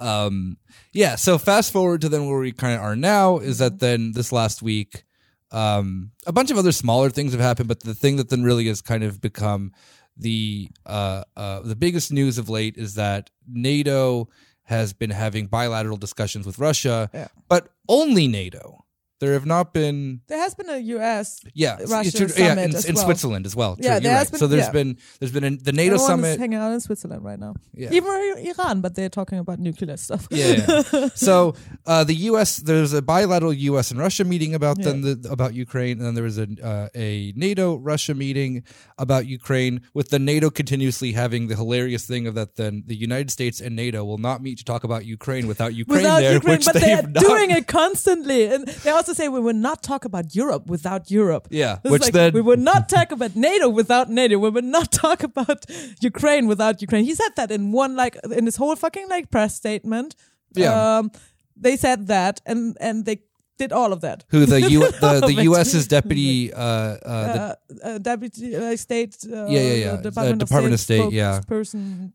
[0.00, 0.56] Um
[0.92, 4.12] yeah so fast forward to then where we kind of are now is that then
[4.12, 5.04] this last week
[5.50, 8.66] um a bunch of other smaller things have happened but the thing that then really
[8.66, 9.72] has kind of become
[10.16, 14.28] the uh uh the biggest news of late is that nato
[14.64, 17.28] has been having bilateral discussions with russia Yeah.
[17.48, 18.77] but only nato
[19.20, 21.40] there have not been There has been a U.S.
[21.54, 23.04] yeah, Russia it's- yeah, summit in, in well.
[23.04, 23.76] Switzerland as well.
[23.76, 24.30] True, Yeah, there has right.
[24.32, 24.70] been- so there's yeah.
[24.72, 26.28] been there's been a, the NATO Everyone summit.
[26.30, 27.54] is hanging out in Switzerland right now.
[27.74, 27.90] Yeah.
[27.92, 30.28] Even Iran, but they're talking about nuclear stuff.
[30.30, 30.82] Yeah.
[30.92, 31.08] yeah.
[31.14, 31.54] so
[31.86, 32.58] uh, the U.S.
[32.58, 33.90] There's a bilateral U.S.
[33.90, 37.32] and Russia meeting about then the, about Ukraine, and then there was a uh, a
[37.36, 38.62] NATO Russia meeting
[38.98, 43.30] about Ukraine, with the NATO continuously having the hilarious thing of that then the United
[43.30, 46.56] States and NATO will not meet to talk about Ukraine without Ukraine without there, Ukraine,
[46.56, 48.46] which but they they're doing it constantly.
[48.46, 51.48] And they also say we will not talk about Europe without Europe.
[51.50, 54.38] Yeah, This which like, then- we will not talk about NATO without NATO.
[54.38, 55.64] We will not talk about
[56.00, 57.04] Ukraine without Ukraine.
[57.04, 60.14] He said that in one like in his whole fucking like press statement.
[60.54, 60.98] Yeah.
[60.98, 61.10] Um,
[61.56, 63.18] they said that, and and they
[63.58, 64.24] did all of that.
[64.30, 66.96] Who the U the, the U.S.'s deputy uh, uh,
[67.32, 69.16] the, Uh, uh, deputy uh, state.
[69.24, 69.96] Uh, Yeah, yeah, yeah.
[69.96, 71.40] the Department, Uh, Department of State, yeah.
[71.46, 72.12] Person,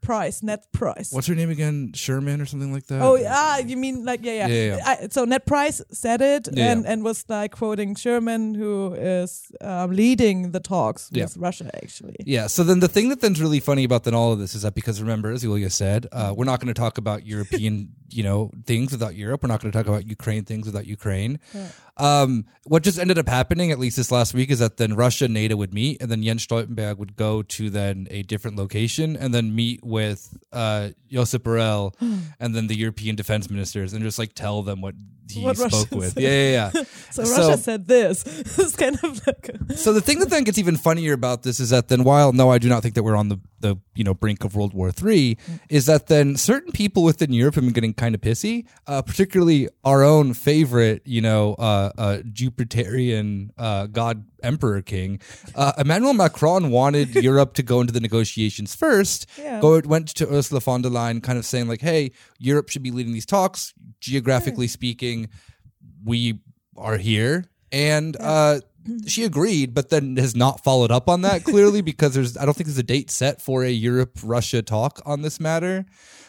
[0.00, 1.12] Price, Ned Price.
[1.12, 1.92] what's her name again?
[1.94, 3.02] Sherman or something like that.
[3.02, 4.46] Oh yeah, you mean like yeah, yeah.
[4.46, 4.96] Yeah, yeah.
[5.02, 9.90] I, so Ned Price said it and and was like quoting Sherman, who is um,
[9.90, 12.16] leading the talks with Russia actually.
[12.24, 12.46] Yeah.
[12.46, 14.74] So then the thing that then's really funny about then all of this is that
[14.74, 18.50] because remember, as Yulia said, uh, we're not going to talk about European, you know,
[18.66, 19.42] things without Europe.
[19.42, 21.40] We're not going to talk about Ukraine things without Ukraine.
[21.98, 25.26] Um, what just ended up happening, at least this last week, is that then Russia
[25.26, 29.16] and NATO would meet, and then Jens Stoltenberg would go to then a different location
[29.16, 31.94] and then meet with uh, Josep Borrell
[32.40, 34.94] and then the European defense ministers and just like tell them what
[35.32, 36.12] he What Russia spoke with.
[36.14, 36.22] said.
[36.22, 36.84] Yeah, yeah, yeah.
[37.10, 38.24] So, So- Russia said this.
[38.58, 41.58] it's kind of like a, So the thing that then gets even funnier about this
[41.60, 44.02] is that then while no, I do not think that we're on the the you
[44.02, 47.72] know brink of World War III, is that then certain people within Europe have been
[47.72, 52.18] getting kind of pissy, uh, particularly our own favorite you know uh, uh,
[52.66, 55.20] Jupiterian uh, God Emperor King,
[55.54, 59.26] uh, Emmanuel Macron wanted Europe to go into the negotiations first.
[59.38, 59.60] Yeah.
[59.60, 62.90] Go went to Ursula von der Leyen, kind of saying like, hey, Europe should be
[62.90, 63.74] leading these talks.
[64.00, 65.28] Geographically speaking,
[66.04, 66.40] we
[66.76, 68.60] are here and uh
[69.06, 72.54] she agreed but then has not followed up on that clearly because there's i don't
[72.54, 75.84] think there's a date set for a europe russia talk on this matter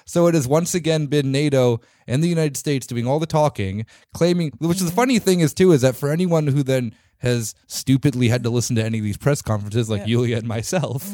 [0.05, 3.85] so it has once again been nato and the united states doing all the talking
[4.13, 6.93] claiming which is the funny thing is too is that for anyone who then
[7.23, 11.13] has stupidly had to listen to any of these press conferences like Yulia and myself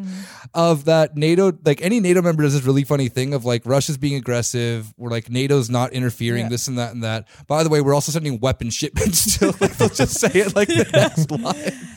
[0.54, 3.98] of that NATO like any NATO member does this really funny thing of like Russia's
[3.98, 6.50] being aggressive we're like NATO's not interfering Yeah.
[6.50, 9.78] this and that and that by the way we're also sending weapon shipments to like
[9.78, 11.56] they'll just say it like the next line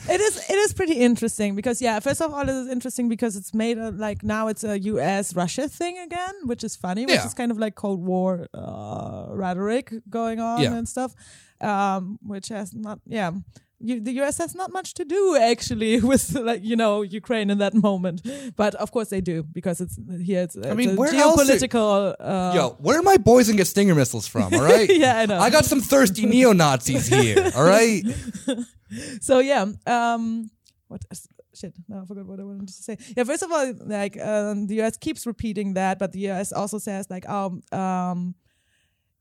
[0.09, 3.35] it is it is pretty interesting because yeah, first of all, it is interesting because
[3.37, 5.33] it's made a, like now it's a U.S.
[5.33, 7.25] Russia thing again, which is funny, which Yeah.
[7.25, 10.73] is kind of like Cold War uh, rhetoric going on Yeah.
[10.75, 11.15] and stuff,
[11.61, 13.31] um, which has not yeah.
[13.85, 14.37] You, the U.S.
[14.37, 18.21] has not much to do actually with like you know Ukraine in that moment,
[18.55, 19.95] but of course they do because it's
[20.29, 20.43] here.
[20.43, 22.15] It's, it's mean, where else are- geopolitical.
[22.19, 25.25] uh, yo where are my boys and get stinger missiles from all right Yeah, I
[25.25, 25.37] know.
[25.37, 28.03] I got some thirsty neo-Nazis here all right
[29.21, 30.49] so yeah um
[30.87, 31.01] what
[31.59, 34.67] shit no i forgot what i wanted to say yeah first of all like um,
[34.67, 38.35] the us keeps repeating that but the us also says like um um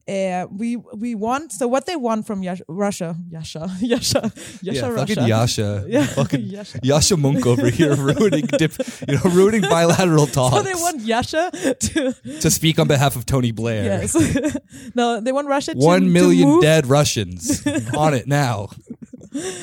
[0.09, 4.89] uh, we we want so what they want from Yash- Russia, Yasha, Yasha, Yasha, yeah,
[4.89, 4.97] Russia.
[5.15, 6.79] fucking Yasha, Yeah, fucking Yasha.
[6.81, 8.73] Yascha Mounk over here ruining, dip,
[9.09, 13.27] you know, ruining bilateral talks So they want Yasha to to speak on behalf of
[13.27, 13.85] Tony Blair.
[13.85, 14.15] yes,
[14.95, 17.65] no, they want Russia One to million move dead Russians
[17.97, 18.69] on it now,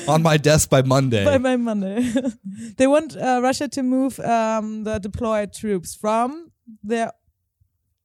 [0.08, 1.24] on my desk by Monday.
[1.24, 2.00] by, by Monday.
[2.78, 6.50] they want uh, Russia to move um, the deployed troops from
[6.82, 7.12] their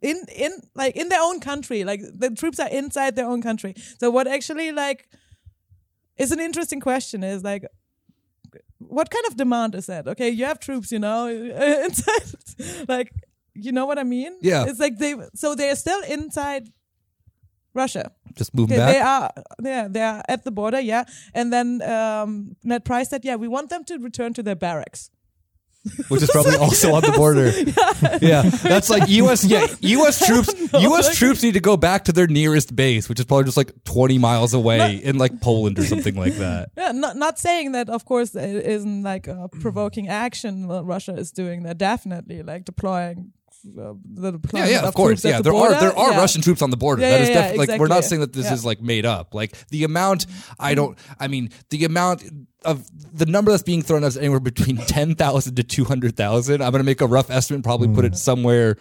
[0.10, 1.84] in in like in their own country.
[1.84, 3.74] Like the troops are inside their own country.
[4.00, 5.10] So what actually like
[6.18, 7.66] is an interesting question is like.
[8.88, 10.08] What kind of demand is that?
[10.08, 11.28] Okay, you have troops, you know,
[11.86, 12.28] inside,
[12.88, 13.12] like,
[13.54, 14.38] you know what I mean?
[14.42, 14.66] Yeah.
[14.68, 16.70] It's like they, so they're still inside
[17.74, 18.12] Russia.
[18.36, 19.32] Just moving Okay, they are
[19.64, 21.04] yeah, they are at the border, yeah.
[21.34, 25.10] And then um, Ned Price said, yeah, we want them to return to their barracks.
[26.08, 27.52] Which is probably also on the border.
[28.22, 29.44] Yeah, that's like U.S.
[29.44, 30.26] Yeah, U.S.
[30.28, 30.54] troops.
[30.74, 31.16] U.S.
[31.18, 34.18] troops need to go back to their nearest base, which is probably just like 20
[34.18, 36.70] miles away in like Poland or something like that.
[36.78, 37.90] Yeah, not not saying that.
[37.90, 41.64] Of course, it isn't like a provoking action what Russia is doing.
[41.64, 43.32] They're definitely like deploying.
[43.66, 45.22] Uh, the Yeah, deployment yeah, of course.
[45.22, 45.76] troops at Yeah, the there border.
[45.76, 46.20] are there are Yeah.
[46.20, 47.02] Russian troops on the border.
[47.02, 48.10] Yeah, that yeah, is yeah, def- like we're not exactly.
[48.10, 48.54] saying that this Yeah.
[48.54, 49.34] is like made up.
[49.34, 50.28] Like the amount
[50.60, 52.24] I don't I mean the amount
[52.66, 52.86] of
[53.18, 56.62] the number that's being thrown out is anywhere between 10,000 to 200,000.
[56.62, 58.78] I'm going to make a rough estimate and probably put it somewhere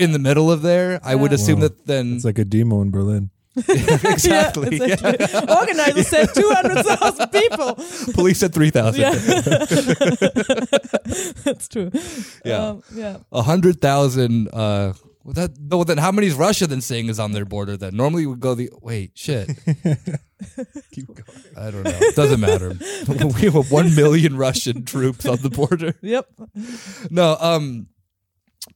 [0.00, 0.98] in the middle of there.
[1.04, 1.68] I would assume Wow.
[1.68, 3.30] that then It's like a demo in Berlin.
[3.68, 4.76] exactly.
[4.76, 5.10] Yeah, yeah.
[5.12, 5.56] exactly.
[5.56, 7.74] Organizers said two hundred thousand people.
[8.12, 9.00] Police said 3,000.
[9.00, 9.10] Yeah,
[11.44, 11.90] that's true.
[12.44, 12.66] Yeah.
[12.66, 13.16] um, yeah.
[13.32, 14.48] A hundred thousand.
[14.48, 14.92] Uh,
[15.24, 15.84] well, that no.
[15.84, 17.78] Then how many is Russia then saying is on their border?
[17.78, 19.48] Then normally we would go the wait shit.
[20.92, 21.44] Keep going.
[21.56, 21.98] I don't know.
[22.14, 22.68] Doesn't matter.
[23.08, 25.94] we have one million Russian troops on the border.
[26.02, 26.28] Yep.
[27.10, 27.36] No.
[27.40, 27.86] Um.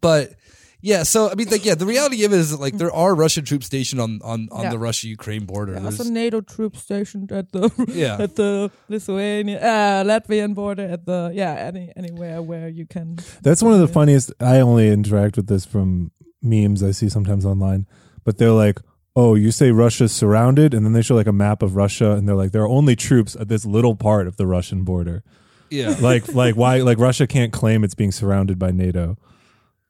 [0.00, 0.34] But
[0.80, 1.02] yeah.
[1.02, 1.74] So I mean, like, yeah.
[1.74, 4.62] The reality of it is that, like there are Russian troops stationed on on on
[4.64, 4.70] Yeah.
[4.70, 5.72] the Russia Ukraine border.
[5.72, 8.16] There are There's- also NATO troops stationed at the Yeah.
[8.18, 13.62] at the Lithuanian uh, Latvian border at the yeah any anywhere where you can That's
[13.62, 14.32] one of the funniest.
[14.40, 17.86] I only interact with this from memes I see sometimes online,
[18.24, 18.78] but they're like,
[19.16, 22.28] "Oh, you say Russia's surrounded," and then they show like a map of Russia, and
[22.28, 25.22] they're like, "There are only troops at this little part of the Russian border."
[25.70, 25.94] yeah.
[26.00, 26.78] Like, like why?
[26.78, 29.16] Like Russia can't claim it's being surrounded by NATO.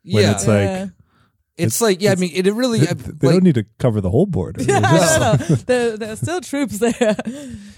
[0.04, 0.32] when yeah.
[0.32, 0.86] it's like- Uh,
[1.56, 2.12] It's like yeah.
[2.12, 2.78] I mean, it, it really.
[2.78, 4.62] They, they like, don't need to cover the whole border.
[4.68, 5.56] yeah, They're just- no, no.
[5.66, 7.16] There, there are still troops there.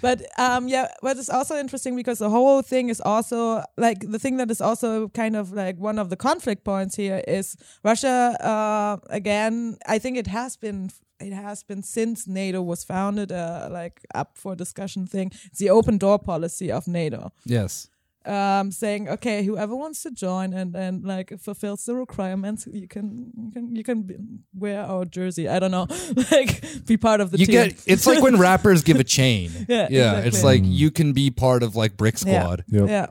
[0.00, 4.18] But um, yeah, but it's also interesting because the whole thing is also like the
[4.20, 8.37] thing that is also kind of like one of the conflict points here is Russia.
[8.40, 10.90] Uh, again, I think it has been.
[11.23, 15.31] It has been since NATO was founded, uh, like up for discussion thing.
[15.47, 17.31] It's the open door policy of NATO.
[17.47, 17.89] yes.
[18.25, 23.33] um, saying, okay, whoever wants to join and, and like fulfills the requirements, you can
[23.37, 24.15] you can you can be,
[24.55, 25.49] wear our jersey.
[25.49, 25.87] I don't know,
[26.31, 27.55] like be part of the you team.
[27.55, 29.51] get it's like when rappers give a chain.
[29.69, 30.19] Yeah, yeah.
[30.29, 32.41] It's like you can be part of like Brick Yeah.
[32.43, 32.65] Squad.
[32.69, 32.89] Yep.
[32.89, 33.07] Yeah.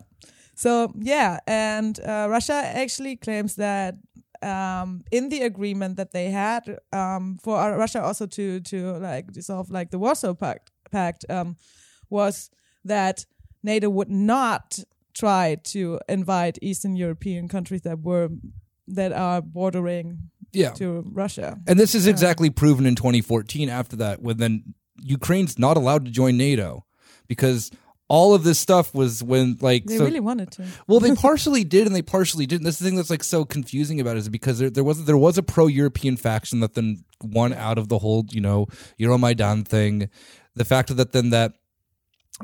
[0.56, 3.96] So yeah, and uh, Russia actually claims that
[4.44, 9.32] um, in the agreement that they had um, for uh, Russia also to to like
[9.32, 11.56] dissolve like the Warsaw Pact pact um,
[12.10, 12.50] was
[12.86, 13.26] that
[13.64, 14.80] NATO would not
[15.14, 18.30] try to invite Eastern European countries that were
[18.88, 20.18] that are bordering
[20.54, 20.72] Yeah.
[20.74, 21.60] to Russia.
[21.68, 26.12] And this is exactly proven in 2014 after that, when then Ukraine's not allowed to
[26.12, 26.86] join NATO
[27.28, 27.72] because
[28.12, 30.66] all of this stuff was when like They so really wanted to.
[30.86, 32.66] well they partially did and they partially didn't.
[32.66, 35.06] This is the thing that's like so confusing about it is because there, there was
[35.06, 38.68] there was a pro European faction that then won out of the whole, you know,
[39.00, 40.10] Euromaidan thing.
[40.56, 41.54] The fact that then that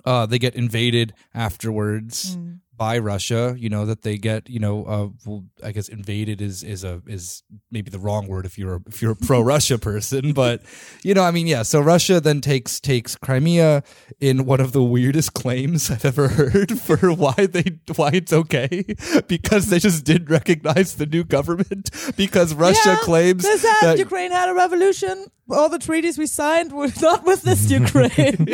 [0.06, 2.38] uh, they get invaded afterwards
[2.78, 3.56] by Russia.
[3.58, 7.02] You know that they get you know uh, well, I guess invaded is is a
[7.08, 10.62] is maybe the wrong word if you're a, if you're a pro Russia person, but
[11.04, 11.64] you know I mean yeah.
[11.64, 13.84] So Russia then takes takes Crimea
[14.20, 18.86] in one of the weirdest claims I've ever heard for why they why it's okay
[19.28, 24.32] because they just didn't recognize the new government because Russia Yeah, claims said that Ukraine
[24.32, 25.26] had a revolution.
[25.50, 28.48] All the treaties we signed were not with this Ukraine,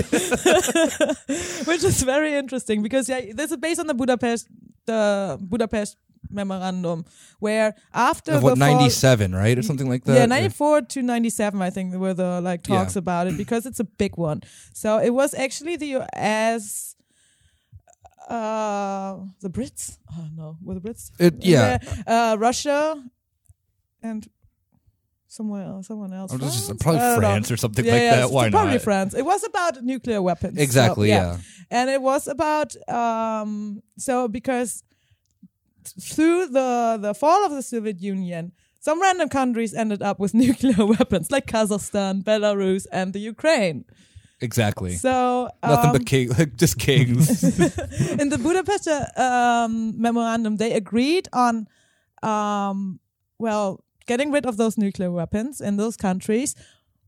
[1.65, 4.12] which is very interesting because yeah, this is based on the Budapest,
[4.86, 5.97] the Budapest
[6.30, 7.06] memorandum,
[7.39, 11.62] where after of what ninety seven right or something like that yeah, 94 to 97,
[11.62, 12.99] I think, were the like talks Yeah.
[12.99, 14.41] about it because it's a big one.
[14.73, 16.95] So it was actually the US,
[18.30, 19.97] uh, the Brits.
[20.12, 21.12] Oh no, were the Brits?
[21.19, 21.78] It- yeah.
[22.08, 23.04] Uh, Russia
[24.02, 24.28] and
[25.33, 26.31] somewhere else, someone else.
[26.33, 26.81] Or just- France?
[26.83, 27.15] probably know.
[27.17, 28.31] France or something Yeah, like yeah, that.
[28.31, 28.81] Why probably not?
[28.81, 29.13] France.
[29.13, 30.57] It was about nuclear weapons.
[30.57, 31.09] So, Exactly.
[31.09, 31.37] yeah.
[31.71, 34.83] and it was about um so because
[35.99, 40.85] through the the fall of the Soviet Union some random countries ended up with nuclear
[40.85, 43.85] weapons like Kazakhstan, Belarus and the Ukraine.
[44.41, 44.95] Exactly.
[44.95, 47.43] So Nothing um, but king, like just kings.
[48.21, 51.65] in the Budapest um, memorandum, they agreed on,
[52.21, 52.99] um,
[53.39, 56.55] well, getting rid of those nuclear weapons in those countries,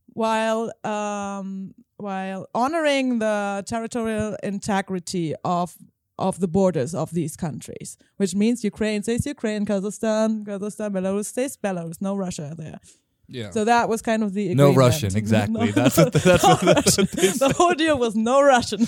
[0.08, 5.76] while um, while honoring the territorial integrity of
[6.18, 11.58] of the borders of these countries, which means Ukraine stays Ukraine, Kazakhstan, Kazakhstan, Belarus stays
[11.58, 12.80] Belarus, no Russia there.
[13.28, 13.50] yeah.
[13.52, 14.74] So that was kind of the no.
[14.74, 15.66] Russian, exactly.
[15.68, 17.12] No- That's what, that's no what, that's what
[17.44, 18.86] the whole deal was no Russian.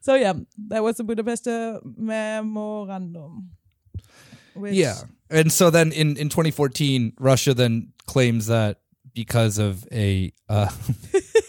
[0.00, 0.32] so yeah,
[0.68, 3.50] that was the Budapest uh, memorandum.
[4.54, 4.96] Which, Yeah.
[5.30, 8.80] And so then in, in 2014, Russia then claims that
[9.14, 10.70] because of a uh,
[11.10, 11.40] because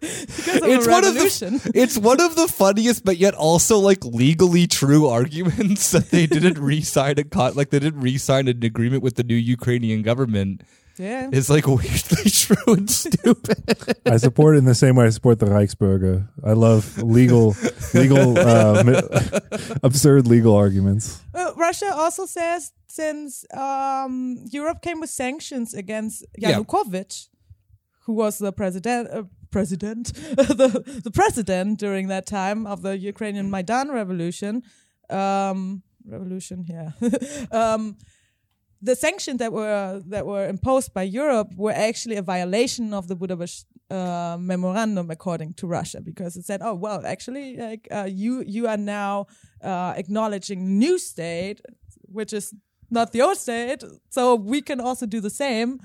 [0.40, 3.78] because of it's a one of the it's one of the funniest but yet also
[3.78, 8.64] like legally true arguments that they didn't re-sign a con- like they didn't re-sign an
[8.64, 10.62] agreement with the new Ukrainian government
[10.96, 11.28] yeah.
[11.32, 13.62] is like weirdly true and stupid.
[14.06, 16.28] I support it in the same way I support the Reichsbürger.
[16.44, 17.56] I love legal,
[17.94, 18.82] legal, uh,
[19.82, 21.22] absurd legal arguments.
[21.34, 26.58] Uh, Russia also says since um, Europe came with sanctions against Yeah.
[26.58, 27.28] Yanukovych,
[28.06, 30.12] who was the president, uh, president,
[30.60, 30.68] the
[31.06, 34.62] the president during that time of the Ukrainian Maidan revolution,
[35.10, 36.90] um, revolution, yeah.
[37.60, 37.96] um,
[38.82, 43.16] the sanctions that were that were imposed by Europe were actually a violation of the
[43.16, 48.42] Budapest uh, memorandum, according to Russia, because it said, "Oh well, actually, like uh, you
[48.46, 49.26] you are now
[49.62, 51.60] uh, acknowledging new state,
[52.18, 52.54] which is
[52.90, 55.80] not the old state, so we can also do the same."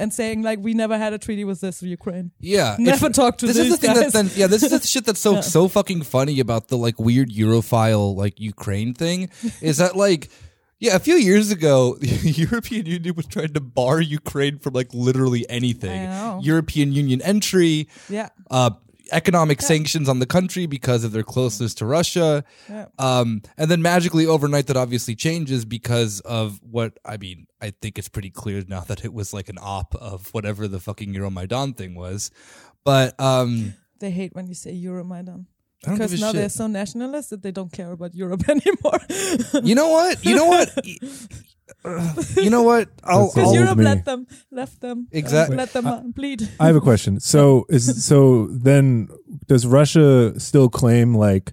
[0.00, 2.30] And saying like we never had a treaty with this Ukraine.
[2.38, 4.12] Yeah, Never talk to this these is the thing guys.
[4.12, 7.00] that then yeah this is the shit that's so so fucking funny about the like
[7.00, 9.28] weird Europhile like Ukraine thing
[9.60, 10.30] is that like
[10.78, 12.06] yeah a few years ago the
[12.46, 16.40] European Union was trying to bar Ukraine from like literally anything I know.
[16.44, 18.70] European Union entry Yeah, uh
[19.12, 22.86] economic sanctions on the country because of their closeness to Russia yeah.
[22.98, 27.46] um, and then magically overnight, that obviously changes because of what I mean.
[27.60, 30.80] I think it's pretty clear now that it was like an op of whatever the
[30.80, 32.30] fucking Euromaidan thing was.
[32.84, 35.46] But um, They hate when you say Euromaidan.
[35.84, 38.48] I don't Because give a now they're so nationalist that they don't care about Europe
[38.48, 38.98] anymore.
[39.62, 40.24] You know what?
[40.24, 40.68] You know what?
[42.36, 42.88] you know what?
[43.04, 43.84] I'll, Because I'll Europe me.
[43.84, 45.56] let them, left them, uh, Exactly.
[45.56, 46.48] let them uh, bleed.
[46.58, 47.20] I have a question.
[47.34, 49.08] So is so then
[49.46, 51.52] does Russia still claim like?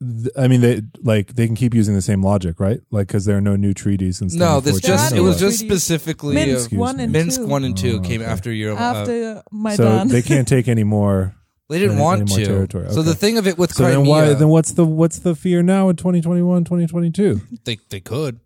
[0.00, 2.80] th- I mean, they like they can keep using the same logic, right?
[2.90, 4.40] Like because there are no new treaties and stuff.
[4.40, 5.82] no, this just are it was just treaties.
[5.82, 7.02] specifically Minsk uh, Excuse one me.
[7.04, 7.46] and Minsk two.
[7.46, 8.30] one and two Oh, came okay.
[8.30, 8.76] after Euro.
[8.76, 9.42] uh, after
[9.76, 11.34] so they can't take any more.
[11.68, 12.44] They didn't any- want any more to.
[12.46, 12.90] territory.
[12.90, 14.34] So the thing of it with So Crimea, then why?
[14.34, 17.40] Then what's the what's the fear now in 2021, 2022?
[17.64, 18.40] they they could.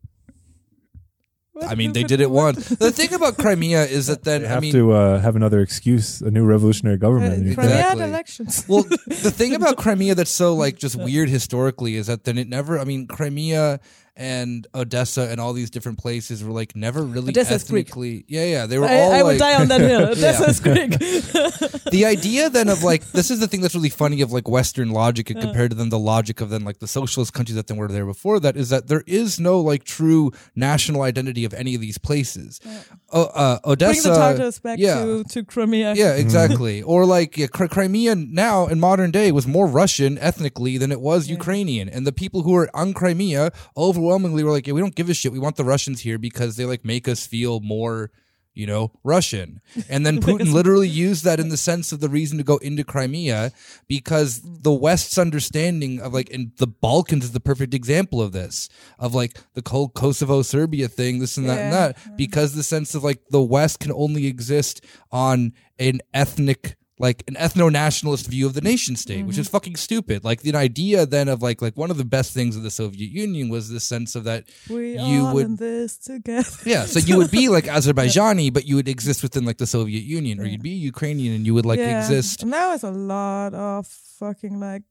[1.69, 2.71] I mean, they did it once.
[2.71, 5.61] The thing about Crimea is that then They I have mean, to uh, have another
[5.61, 7.35] excuse, a new revolutionary Uh, government.
[7.35, 7.69] in Ukraine.
[7.69, 8.09] Crimea had Exactly.
[8.09, 8.65] elections.
[8.69, 12.49] well, the thing about Crimea that's so like just weird historically is that then it
[12.49, 12.79] never.
[12.81, 13.79] I mean, Crimea
[14.15, 17.91] and Odessa and all these different places were like never really Odessa's Greek.
[18.29, 20.09] Yeah, yeah, they were I, all I like would die on that hill.
[20.11, 20.91] Odessa's Greek.
[21.91, 24.91] the idea then of like this is the thing that's really funny of like Western
[24.91, 25.43] logic and uh.
[25.43, 28.05] compared to then the logic of then like the socialist countries that then were there
[28.05, 31.99] before that is that there is no like true national identity of any of these
[31.99, 32.61] places.
[32.67, 35.05] Oh, uh, Bring Odessa, the Tartars back yeah.
[35.05, 35.95] to, to Crimea.
[35.95, 36.83] Yeah, exactly.
[36.83, 41.01] or like yeah, Cri- Crimea now in modern day was more Russian ethnically than it
[41.01, 44.95] was Ukrainian, and the people who were on Crimea overwhelmingly were like, "Yeah, we don't
[44.95, 45.33] give a shit.
[45.33, 48.11] We want the Russians here because they like make us feel more."
[48.55, 49.61] You know, Russian.
[49.89, 52.85] And then Putin literally used that in the sense of the reason to go into
[52.85, 53.53] Crimea
[53.89, 58.69] because the West's understanding of like, and the Balkans is the perfect example of this,
[58.99, 62.95] of like the whole Kosovo Serbia thing, this and that and that, because the sense
[62.95, 68.53] of like the West can only exist on an ethnic like an ethno-nationalist view of
[68.55, 69.53] the nation state which is Mm-hmm.
[69.57, 72.63] fucking stupid like the idea then of like like one of the best things of
[72.63, 76.49] the soviet union was this sense of that We you would in this together.
[76.67, 80.05] yeah so you would be like azerbaijani but you would exist within like the soviet
[80.05, 81.99] union or you'd be ukrainian and you would like yeah.
[82.01, 83.87] exist And now it's a lot of
[84.21, 84.83] fucking like,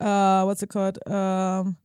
[0.00, 0.98] uh, what's it called?
[1.06, 1.76] Um,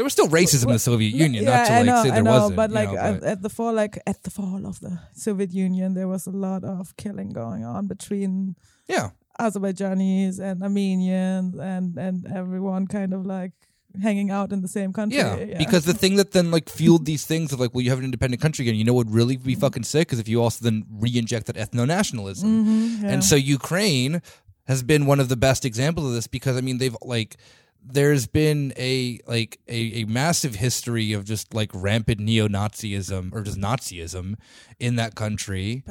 [0.00, 2.22] there was still racism in the soviet union not to I like know, say there
[2.22, 4.62] know, wasn't but you like know, at, but- at the fall, like at the fall
[4.70, 8.56] of the Soviet Union, there was a lot of killing going on between
[8.94, 9.06] yeah
[9.38, 13.52] Azerbaijanis and Armenians and and everyone kind of like
[14.00, 15.18] hanging out in the same country.
[15.18, 17.98] Yeah, because the thing that then like fueled these things of like, well, you have
[17.98, 18.76] an independent country again.
[18.76, 21.56] You know what would really be fucking sick is if you also then re-inject that
[21.56, 22.48] ethno nationalism.
[22.48, 23.08] Mhm, yeah.
[23.12, 24.22] And so Ukraine
[24.66, 27.36] has been one of the best examples of this because I mean they've like
[27.84, 33.58] there's been a like a, a massive history of just like rampant neo-Nazism or just
[33.58, 34.36] Nazism
[34.78, 35.82] in that country.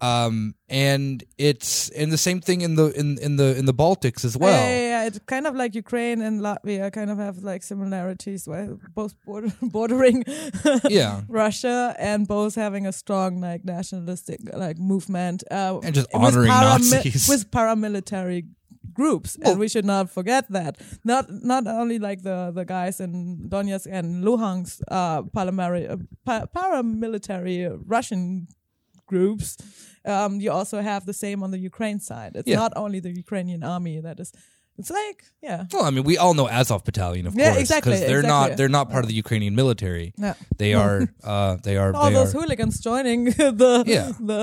[0.00, 4.24] Um and it's and the same thing in the in, in the in the Baltics
[4.24, 4.50] as well.
[4.52, 5.06] Yeah, yeah, yeah.
[5.06, 9.52] It's kind of like Ukraine and Latvia kind of have like similarities, where both border,
[9.62, 10.24] bordering
[10.90, 11.22] Yeah.
[11.28, 16.50] Russia and both having a strong like nationalistic like movement uh, And just with honoring
[16.50, 17.28] parami- Nazis.
[17.28, 18.46] with paramilitary
[18.92, 20.76] groups, and we should not forget that.
[21.04, 23.12] Not not only like the the guys in
[23.48, 28.48] Donetsk and Luhansk uh, paramilitary uh, pa- paramilitary Russian
[29.06, 29.56] groups.
[30.06, 32.32] Um, you also have the same on the Ukraine side.
[32.34, 32.56] It's Yeah.
[32.64, 34.32] not only the Ukrainian army that is
[34.76, 35.60] It's like, yeah.
[35.72, 38.50] Well, I mean, we all know Azov Battalion, of Yeah, course, exactly, they're exactly.
[38.50, 40.06] not they're not part of the Ukrainian military.
[40.24, 40.34] Yeah.
[40.62, 40.98] They are
[41.32, 43.20] uh, they are All they those are, hooligans joining
[43.62, 44.08] the Yeah.
[44.30, 44.40] the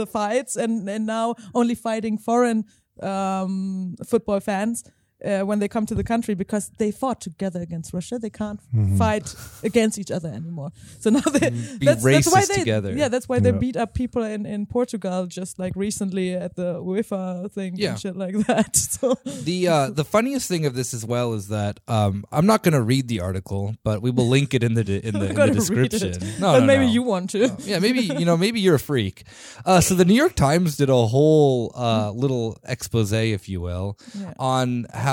[0.00, 1.26] the fights and and now
[1.60, 2.58] only fighting foreign
[3.02, 4.84] um, football fans
[5.24, 8.18] uh, when they come to the country because they fought together against Russia.
[8.18, 8.60] They can't
[8.96, 10.70] fight against each other anymore.
[11.00, 12.92] So now they Be that's, that's why they together.
[12.92, 16.74] yeah that's why they beat up people in in Portugal just like recently at the
[16.80, 17.90] UEFA thing Yeah.
[17.90, 18.76] and shit like that.
[18.76, 22.62] So the uh, the funniest thing of this as well is that um, I'm not
[22.62, 25.28] going to read the article, but we will link it in the de- in the,
[25.30, 26.12] in the description.
[26.38, 26.92] No, but no, maybe no.
[26.92, 27.40] you want to.
[27.70, 29.24] yeah, maybe you know, maybe you're a freak.
[29.64, 33.98] Uh, so the New York Times did a whole uh, little expose, if you will,
[34.14, 34.34] Yeah.
[34.38, 35.07] on how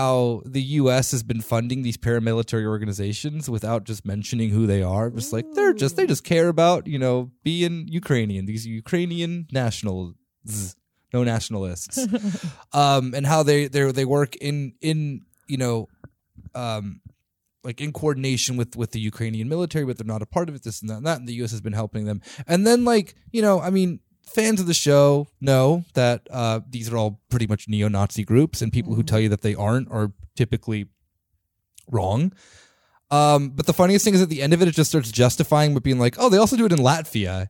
[0.46, 1.12] the U.S.
[1.12, 5.10] has been funding these paramilitary organizations without just mentioning who they are.
[5.10, 8.46] Just like they're just they just care about you know being Ukrainian.
[8.46, 10.16] These Ukrainian nationals,
[11.14, 12.08] no nationalists,
[12.74, 15.88] um, and how they they they work in in you know.
[16.54, 17.02] Um,
[17.64, 20.64] like in coordination with with the Ukrainian military, but they're not a part of it.
[20.64, 21.18] This and that, and that.
[21.18, 21.50] And the U.S.
[21.50, 22.22] has been helping them.
[22.48, 26.92] And then, like you know, I mean, fans of the show know that uh, these
[26.92, 30.12] are all pretty much neo-Nazi groups, and people who tell you that they aren't are
[30.36, 30.88] typically
[31.90, 32.34] wrong.
[33.12, 35.74] Um, but the funniest thing is at the end of it, it just starts justifying
[35.74, 37.48] with being like, "Oh, they also do it in Latvia."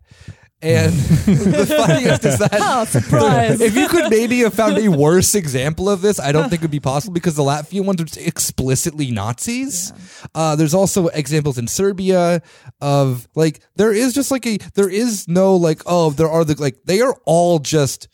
[0.65, 0.93] And
[1.25, 3.61] the funniest is that Oh, surprise.
[3.61, 6.65] if you could maybe have found a worse example of this, I don't think it
[6.65, 9.93] would be possible because the Latvian ones are explicitly Nazis.
[10.33, 12.41] Uh, there's also examples in Serbia
[12.81, 16.59] of like there is just like a there is no like oh there are the
[16.59, 18.07] like they are all just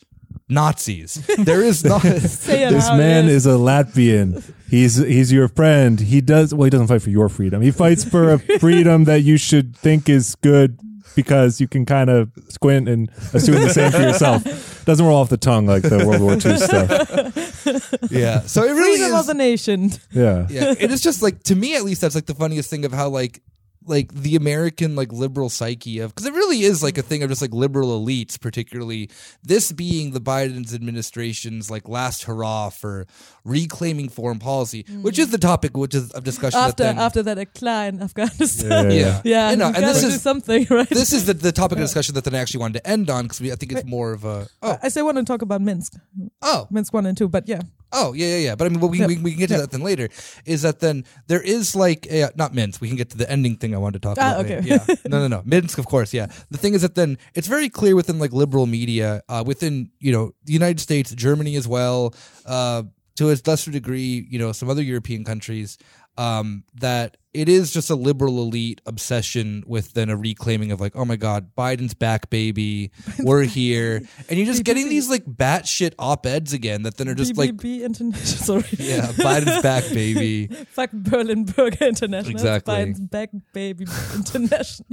[0.50, 1.26] Nazis.
[1.38, 2.02] There is not.
[2.12, 3.34] This out, man yes.
[3.34, 4.44] is a Latvian.
[4.70, 6.00] He's he's your friend.
[6.00, 6.66] He does well.
[6.66, 7.62] He doesn't fight for your freedom.
[7.62, 10.78] He fights for a freedom that you should think is good
[11.16, 14.44] because you can kind of squint and assume the same for yourself.
[14.86, 18.02] Doesn't roll off the tongue like the World War II stuff.
[18.12, 18.42] yeah.
[18.42, 19.20] So it really freedom is.
[19.20, 19.92] of the nation.
[20.12, 20.48] Yeah.
[20.50, 22.92] yeah, it is just like to me at least that's like the funniest thing of
[22.92, 23.42] how like
[23.86, 27.30] like the American like liberal psyche of because it really is like a thing of
[27.30, 29.10] just like liberal elites, particularly
[29.44, 33.08] this being the Biden's administration's like last hurrah for
[33.44, 35.32] reclaiming foreign policy, which is mm.
[35.32, 36.60] the topic which is of discussion.
[36.60, 38.92] that After then, after that decline in Afghanistan.
[38.92, 38.98] Yeah.
[38.98, 40.90] yeah, Yeah, You know, and this is something, right?
[40.90, 43.24] this is the, the topic of discussion that then I actually wanted to end on
[43.24, 45.96] because I think it's more of a oh I still want to talk about Minsk,
[46.42, 47.62] oh Minsk one and two, but yeah,
[47.94, 48.56] Oh yeah, yeah, yeah.
[48.56, 49.08] But I mean, well, we, Yeah.
[49.08, 49.62] we, we can get to Yeah.
[49.62, 50.10] that then later.
[50.46, 52.82] Is that then there is like a, not Minsk?
[52.82, 54.46] We can get to the ending thing I wanted to talk Ah, about.
[54.46, 54.62] okay.
[54.62, 54.86] later.
[54.88, 55.42] Yeah, no, no, no.
[55.46, 56.14] Minsk, of course.
[56.14, 56.28] Yeah.
[56.50, 60.12] The thing is that then it's very clear within like liberal media, uh, within you
[60.12, 62.14] know the United States, Germany as well,
[62.46, 62.84] uh,
[63.18, 65.78] to a lesser degree, you know, some other European countries,
[66.18, 70.96] um, that it is just a liberal elite obsession with then a reclaiming of like,
[70.96, 75.94] oh my God, Biden's back, baby, we're here, and you're just getting these like batshit
[75.98, 78.62] op eds again that then are just like BBB International.
[78.62, 80.48] Sorry, yeah, Biden's back, baby.
[80.70, 82.32] fuck Berlin Burger International.
[82.32, 82.74] Exactly.
[82.74, 84.88] Biden's back, baby international.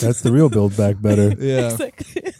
[0.00, 1.34] That's the real Build Back Better.
[1.38, 1.72] Yeah.
[1.72, 2.32] exactly.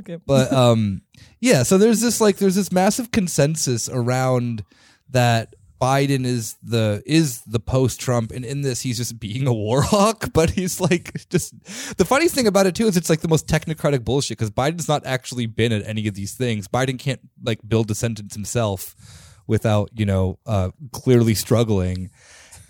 [0.00, 1.02] okay, But um
[1.40, 4.64] yeah, so there's this like there's this massive consensus around
[5.10, 9.52] that Biden is the is the post Trump and in this he's just being a
[9.64, 11.54] war hawk, but he's like just
[11.96, 14.88] the funniest thing about it too is it's like the most technocratic bullshit because Biden's
[14.88, 16.68] not actually been at any of these things.
[16.68, 18.96] Biden can't like build a sentence himself
[19.46, 22.10] without, you know, uh clearly struggling.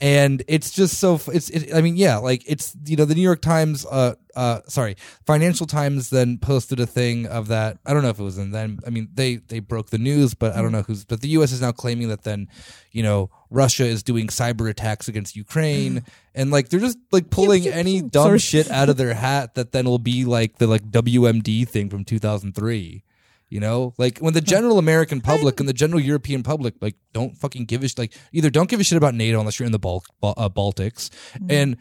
[0.01, 3.23] And it's just so it's it, i mean yeah like it's you know the new
[3.23, 4.97] york times uh uh sorry
[5.27, 7.77] financial times then posted a thing of that.
[7.85, 8.79] I don't know if it was in then.
[8.87, 11.51] I mean they they broke the news but i don't know who's but the us
[11.51, 12.49] is now claiming that then
[12.93, 16.05] you know russia is doing cyber attacks against ukraine.
[16.39, 18.39] And like they're just like pulling any dumb Sorry.
[18.39, 22.05] shit out of their hat that then will be like the like wmd thing from
[22.05, 23.03] 2003
[23.49, 27.37] you know, like when the general American public and the general European public like don't
[27.37, 29.73] fucking give a sh- like either don't give a shit about NATO unless you're in
[29.73, 31.11] the Bal- Bal- uh, Baltics,
[31.49, 31.77] and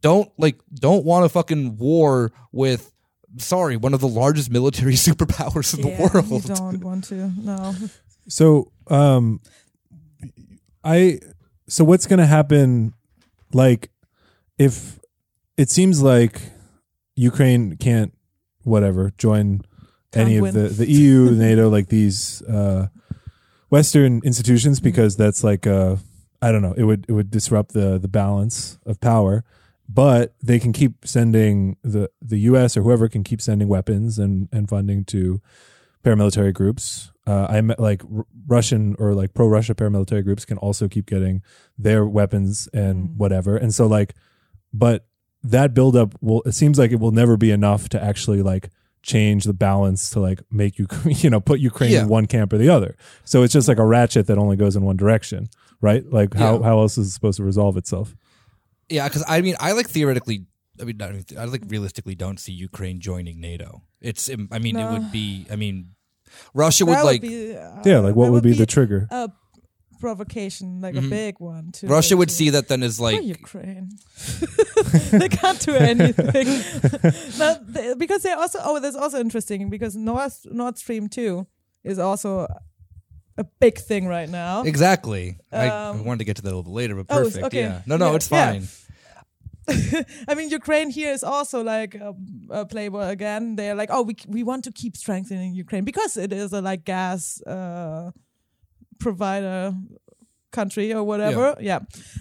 [0.00, 2.92] don't like don't want a fucking war with
[3.38, 6.48] sorry one of the largest military superpowers in yeah, the world.
[6.48, 7.30] You don't want to.
[7.38, 7.74] No.
[8.28, 9.40] So, um,
[10.84, 11.20] I
[11.68, 12.94] so what's going to happen?
[13.52, 13.90] Like,
[14.58, 14.98] if
[15.56, 16.40] it seems like
[17.16, 18.16] Ukraine can't,
[18.62, 19.62] whatever, join
[20.14, 22.88] any of the the EU, NATO, like these uh,
[23.70, 24.84] Western institutions, Mm-hmm.
[24.84, 25.96] because that's like uh,
[26.40, 29.44] I don't know, it would it would disrupt the the balance of power.
[29.88, 32.76] But they can keep sending the the U.S.
[32.76, 35.40] or whoever can keep sending weapons and and funding to
[36.04, 37.10] paramilitary groups.
[37.26, 41.06] Uh, I met like R- Russian or like pro Russia paramilitary groups can also keep
[41.06, 41.42] getting
[41.78, 43.16] their weapons and Mm.
[43.16, 43.56] whatever.
[43.56, 44.14] And so like,
[44.72, 45.06] but
[45.44, 48.70] that buildup will, it seems like it will never be enough to actually like
[49.02, 52.02] change the balance to like make you you know put Ukraine Yeah.
[52.02, 52.96] in one camp or the other.
[53.24, 55.48] So it's just like a ratchet that only goes in one direction,
[55.80, 56.04] right?
[56.10, 56.62] Like how Yeah.
[56.64, 58.14] how else is it supposed to resolve itself?
[58.88, 60.46] Yeah, because I mean, I like theoretically.
[60.80, 63.82] I mean, not, I like realistically don't see Ukraine joining NATO.
[64.00, 64.30] It's.
[64.50, 65.46] I mean, it would be.
[65.50, 65.90] I mean,
[66.54, 67.20] Russia would That like.
[67.22, 69.06] be, uh, Yeah, like what that would be the trigger?
[69.10, 69.30] a
[70.06, 71.64] provocation, like a big one.
[71.76, 71.94] To Mm-hmm.
[71.96, 73.20] Russia would see that then as like.
[73.40, 73.86] Ukraine.
[75.22, 76.48] they can't do anything.
[77.42, 81.32] no, they- because they also oh, that's also interesting because Nord Nord Stream two
[81.92, 82.30] is also
[83.42, 84.54] a big thing right now.
[84.72, 85.24] Exactly.
[85.62, 87.44] I, I Um, wanted to get to that a little bit later, but oh, perfect.
[87.48, 87.64] okay.
[87.68, 87.80] Yeah.
[87.90, 88.44] No, no, Yeah, it's yeah.
[88.52, 88.64] fine.
[90.30, 92.10] I mean, Ukraine here is also like a,
[92.60, 93.42] a playboy again.
[93.58, 96.82] They're like, oh, we we want to keep strengthening Ukraine because it is a like
[96.94, 97.20] gas
[97.54, 98.10] uh,
[99.02, 99.74] provider
[100.52, 101.56] country or whatever.
[101.60, 101.80] Yeah.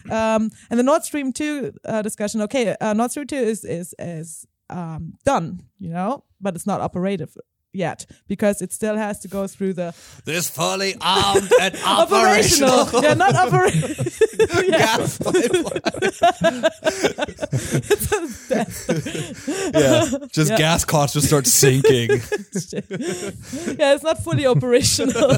[0.09, 2.41] Um, and the Nord Stream two uh, discussion.
[2.41, 6.81] Okay, uh, Nord Stream two is is is um, done, you know, but it's not
[6.81, 7.35] operative
[7.73, 9.93] yet because it still has to go through the
[10.25, 12.71] This fully armed and operational.
[12.71, 14.63] operational yeah, not operational.
[14.65, 14.77] yeah.
[14.97, 16.61] gas pipeline.
[19.73, 20.57] yeah, just Yeah.
[20.57, 22.09] gas costs just start sinking.
[22.09, 25.31] yeah, it's not fully operational,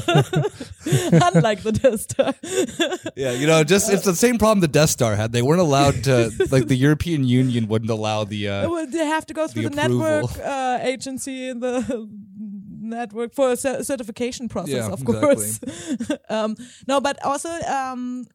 [1.12, 2.34] unlike the Death Star.
[3.16, 5.32] yeah, you know, just it's the same problem the Death Star had.
[5.32, 8.48] They weren't allowed to, like, the European Union wouldn't allow the.
[8.48, 12.08] Uh, they have to go through the, The network uh, agency in the
[12.84, 15.20] network for a certification process, Yeah, of exactly.
[15.20, 15.60] course.
[16.28, 16.56] um,
[16.86, 17.48] no, but also.
[17.50, 18.26] Um,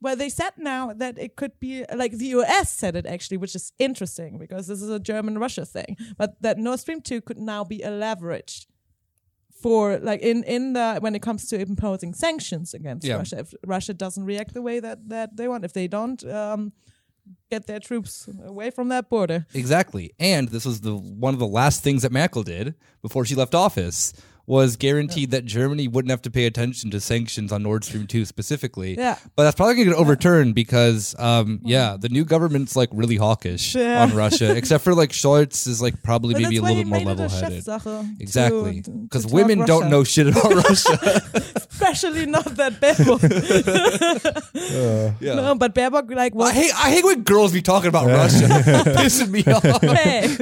[0.00, 3.54] well, they said now that it could be like the US said it actually, which
[3.54, 5.96] is interesting because this is a German Russia thing.
[6.18, 8.66] But that Nord Stream 2 could now be a leverage
[9.62, 13.18] for like in in the when it comes to imposing sanctions against Yeah.
[13.18, 16.72] Russia if Russia doesn't react the way that that they want if they don't um,
[17.50, 20.12] get their troops away from that border Exactly.
[20.18, 23.54] And this was the one of the last things that Merkel did before she left
[23.54, 24.12] office
[24.46, 28.24] was guaranteed that Germany wouldn't have to pay attention to sanctions on Nord Stream 2
[28.24, 28.96] specifically.
[28.96, 29.16] Yeah.
[29.36, 33.16] But that's probably going to get overturned because um yeah, the new government's like really
[33.16, 34.02] hawkish Yeah.
[34.02, 36.98] on Russia except for like Scholz is like probably But maybe a little bit more
[36.98, 37.64] a level-headed.
[38.20, 38.82] Exactly.
[38.82, 41.22] Because women don't know shit about Russia.
[41.56, 43.22] especially not that Baerbock
[45.20, 45.34] yeah.
[45.34, 48.46] no but Baerbock like I hate I hate when girls be talking about Russia.
[48.46, 49.62] Pissing me off.
[49.82, 50.36] hey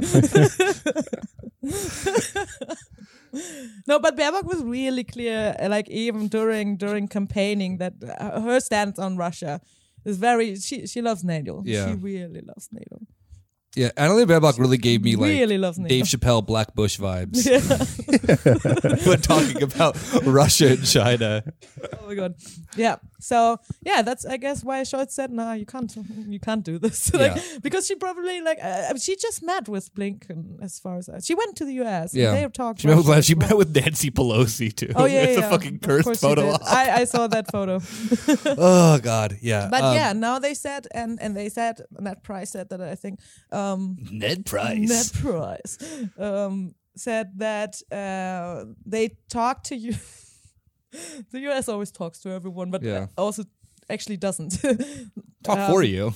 [3.86, 8.60] no but Baerbock was really clear uh, like even during during campaigning that uh, her
[8.60, 9.60] stance on Russia
[10.04, 11.86] is very she she loves NATO Yeah.
[11.86, 13.00] she really loves NATO
[13.76, 17.46] Yeah, Annalena Baerbock really gave me like really loves NATO Dave Chappelle Black Bush vibes
[17.46, 17.60] yeah.
[19.08, 21.44] when talking about Russia and China.
[22.00, 22.34] oh my god
[22.76, 25.94] yeah so yeah that's i guess why Scholz said no you can't
[26.28, 27.42] you can't do this like Yeah.
[27.62, 31.34] because she probably like uh, she just met with blinken as far as I, she
[31.34, 32.32] went to the us Yeah.
[32.32, 34.92] they talked She met, with, she met with Nancy Pelosi too.
[34.96, 36.56] Oh yeah, it's yeah, a fucking cursed photo.
[36.66, 37.80] I, I saw that photo.
[38.58, 39.68] oh god, yeah.
[39.70, 41.74] But Um, yeah, now they said, and and they said,
[42.06, 43.20] Ned Price said that I think
[43.52, 43.59] um,
[44.10, 44.88] Ned Price.
[44.88, 45.78] Ned Price
[46.18, 49.94] um, said that uh, they talk to you.
[51.32, 53.06] the US always talks to everyone, but Yeah.
[53.16, 53.44] also
[53.88, 54.58] actually doesn't.
[55.42, 56.12] Talk Um, for you.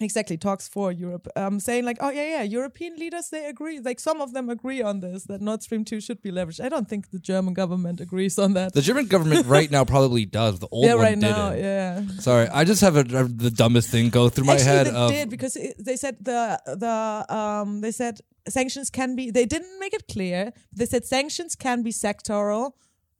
[0.00, 3.98] Exactly, talks for Europe, um, saying like, oh yeah, yeah, European leaders they agree, like
[3.98, 6.60] some of them agree on this that Nord Stream two should be leveraged.
[6.64, 8.74] I don't think the German government agrees on that.
[8.74, 10.60] The German government right now probably does.
[10.60, 11.36] The old yeah, one right didn't.
[11.36, 12.02] now, yeah.
[12.20, 14.90] Sorry, I just have a, a- the dumbest thing go through my Actually, head they
[14.90, 19.30] of did because it, they said the the um they said sanctions can be.
[19.32, 20.52] They didn't make it clear.
[20.72, 22.72] They said sanctions can be sectoral,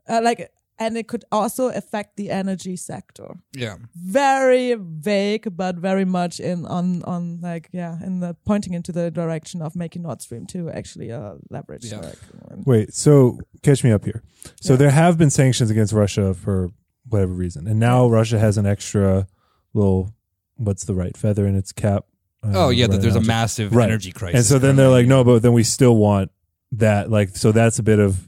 [0.08, 3.28] uh, like, and it could also affect the energy sector.
[3.56, 3.76] yeah.
[3.96, 9.10] Very vague, but very much in on on like yeah, in the pointing into the
[9.10, 11.84] direction of making Nord Stream two actually a leverage.
[11.86, 11.98] Yeah.
[12.00, 12.18] Like,
[12.66, 14.22] Wait, so catch me up here.
[14.60, 14.76] So Yeah.
[14.78, 16.70] there have been sanctions against Russia for
[17.08, 19.26] whatever reason, and now Russia has an extra
[19.74, 20.12] little
[20.56, 22.04] what's the right feather in its cap?
[22.42, 23.88] I Oh yeah, the that right there's a massive Right.
[23.88, 24.38] energy crisis.
[24.38, 26.30] And so then they're like, no, but then we still want
[26.72, 27.10] that.
[27.10, 28.27] Like, so that's a bit of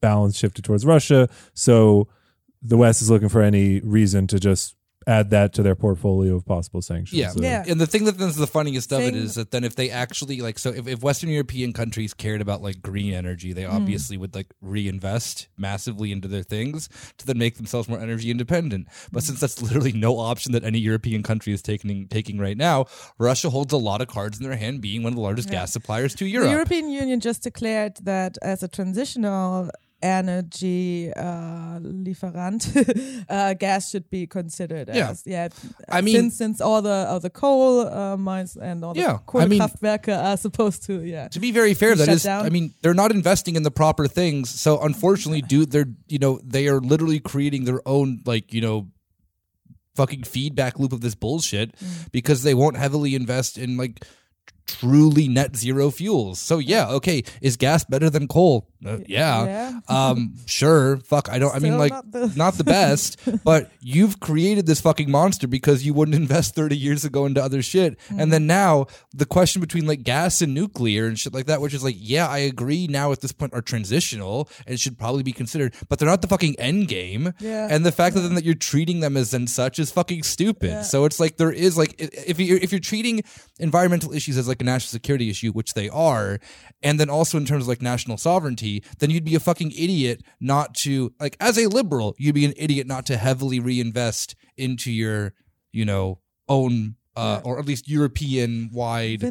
[0.00, 1.28] balance shifted towards Russia.
[1.54, 2.08] So
[2.62, 4.76] the West is looking for any reason to just
[5.06, 7.18] add that to their portfolio of possible sanctions.
[7.18, 7.30] Yeah.
[7.30, 7.64] So- Yeah.
[7.66, 9.88] And the thing that that's the funniest of it Thing- is that then if they
[9.88, 13.72] actually like so if, if Western European countries cared about like green energy, they Mm.
[13.72, 18.88] obviously would like reinvest massively into their things to then make themselves more energy independent.
[19.10, 22.84] But since that's literally no option that any European country is taking taking right now,
[23.18, 25.60] Russia holds a lot of cards in their hand, being one of the largest Yeah.
[25.60, 26.44] gas suppliers to Europe.
[26.44, 26.70] The Europe.
[26.70, 29.70] European Union just declared that as a transitional
[30.02, 32.62] energy uh, lieferant,
[33.28, 35.10] uh, gas should be considered Yeah.
[35.10, 35.48] as yeah.
[35.88, 39.18] I mean- since since all the all the coal uh, mines and all the Yeah,
[39.34, 41.28] I mean- Kohlekraftwerke are supposed to yeah.
[41.28, 42.46] to be very fair, that is down.
[42.46, 44.48] I mean, they're not investing in the proper things.
[44.50, 48.88] So unfortunately, dude, they're you know they are literally creating their own like you know
[49.96, 52.10] fucking feedback loop of this bullshit Mm.
[52.12, 54.04] because they won't heavily invest in like
[54.66, 56.38] truly net zero fuels.
[56.38, 58.68] So yeah, okay, is gas better than coal?
[58.84, 59.44] Uh, yeah.
[59.44, 59.80] Yeah.
[59.88, 60.98] Um sure.
[60.98, 64.66] Fuck, I don't I mean Still like not the- not the best, but you've created
[64.66, 67.98] this fucking monster because you wouldn't invest 30 years ago into other shit.
[68.08, 68.22] Mm.
[68.22, 71.74] And then now the question between like gas and nuclear and shit like that, which
[71.74, 75.32] is like, yeah, I agree now at this point are transitional and should probably be
[75.32, 77.32] considered, but they're not the fucking end game.
[77.40, 77.68] Yeah.
[77.70, 80.70] And the fact that then that you're treating them as and such is fucking stupid.
[80.70, 80.82] Yeah.
[80.82, 83.22] So it's like there is like if you if you're treating
[83.58, 86.38] environmental issues as like a national security issue, which they are,
[86.82, 90.22] and then also in terms of like national sovereignty, then you'd be a fucking idiot
[90.40, 94.90] not to like as a liberal, you'd be an idiot not to heavily reinvest into
[94.92, 95.32] your,
[95.72, 99.22] you know, own uh, or at least European wide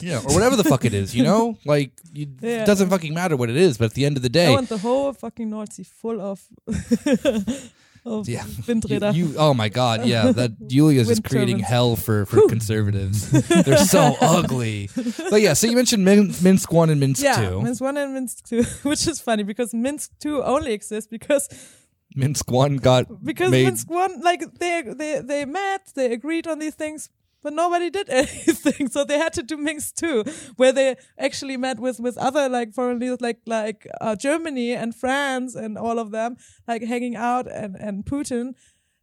[0.00, 1.58] yeah, or whatever the fuck it is, you know?
[1.64, 2.62] Like you, Yeah.
[2.62, 4.50] it doesn't fucking matter what it is, but at the end of the day, I
[4.50, 6.42] want the whole fucking North Sea full of
[8.06, 8.44] of Yeah.
[8.66, 9.12] windräder.
[9.14, 11.68] You, you- oh my god, yeah, that Julia's is creating turbines.
[11.68, 13.30] hell for for conservatives.
[13.64, 14.88] They're so ugly.
[15.30, 17.60] But yeah, so you mentioned Min- Minsk one and Minsk yeah, two.
[17.62, 21.48] Minsk one and Minsk two, which is funny because Minsk two only exists because
[22.14, 23.64] Minsk one got because made.
[23.66, 27.10] Minsk one like they they they met, they agreed on these things,
[27.46, 28.88] but nobody did anything.
[28.88, 30.24] So they had to do Minsk two,
[30.56, 34.92] where they actually met with with other like foreign leaders like like uh, Germany and
[34.92, 36.36] France and all of them
[36.66, 38.54] like hanging out and and Putin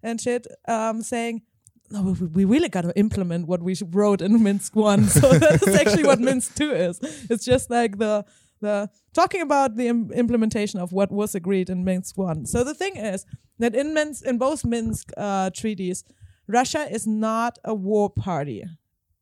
[0.03, 1.43] and shit, um, saying.
[1.89, 5.03] No, we, we really got to implement what we wrote in Minsk one.
[5.21, 6.99] So that's actually what Minsk two is.
[7.29, 8.25] It's just like the
[8.59, 12.45] the talking about the Im- implementation of what was agreed in Minsk one.
[12.45, 13.25] So the thing is
[13.59, 16.03] that in Minsk, in both Minsk uh, treaties,
[16.47, 18.63] Russia is not a war party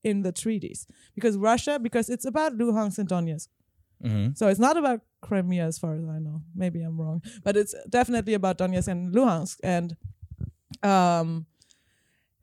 [0.03, 3.47] in the treaties because Russia because it's about Luhansk and Donetsk.
[4.03, 4.36] Mhm.
[4.38, 6.41] So it's not about Crimea as far as I know.
[6.55, 9.95] Maybe I'm wrong, but it's definitely about Donetsk and Luhansk and
[10.82, 11.45] um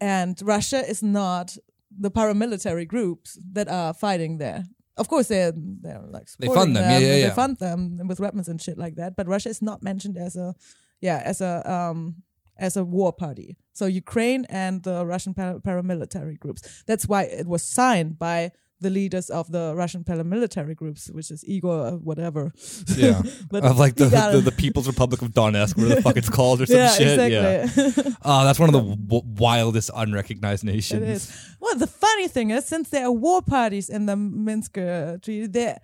[0.00, 1.56] and Russia is not
[1.90, 4.64] the paramilitary groups that are fighting there.
[4.96, 8.06] Of course, they're they're like They supporting fund them, yeah, and yeah, They fund them
[8.06, 9.16] with weapons and shit like that.
[9.16, 10.54] But Russia is not mentioned as a
[11.00, 12.22] yeah as a um
[12.58, 13.56] as a war party.
[13.72, 16.82] So Ukraine and the Russian para- paramilitary groups.
[16.86, 21.44] That's why it was signed by the leaders of the Russian paramilitary groups, which is
[21.44, 22.52] Igor uh, whatever.
[22.96, 23.22] Yeah.
[23.50, 26.60] but of like the, the the People's Republic of Donetsk, whatever the fuck it's called,
[26.60, 27.32] or some yeah, shit.
[27.32, 27.62] Yeah.
[27.64, 28.14] exactly.
[28.24, 31.02] Oh, that's one of the w- wildest unrecognized nations.
[31.02, 31.54] It is.
[31.60, 35.46] Well, the funny thing is, since there are war parties in the Minsk uh, treaty,
[35.46, 35.78] there,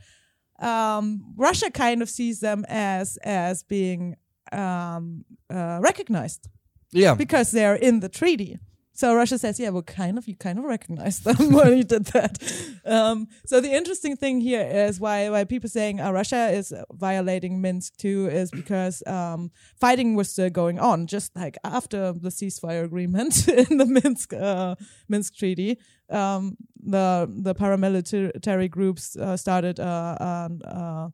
[0.61, 4.17] um, Russia kind of sees them as as being
[4.53, 6.49] um, uh, recognized
[6.95, 7.15] Yeah.
[7.15, 8.59] because they're in the treaty.
[8.97, 12.07] So Russia says, yeah, well, kind of, you kind of recognize them when you did
[12.07, 12.41] that.
[12.85, 17.61] Um, so the interesting thing here is why why people saying uh, Russia is violating
[17.61, 22.85] Minsk too is because um, fighting was still going on, just like after the ceasefire
[22.85, 24.77] agreement in the Minsk uh,
[25.09, 25.79] Minsk treaty.
[26.09, 31.09] Um, the the paramilitary groups uh, started uh, uh,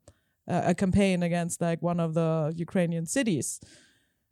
[0.46, 3.60] a campaign against like one of the Ukrainian cities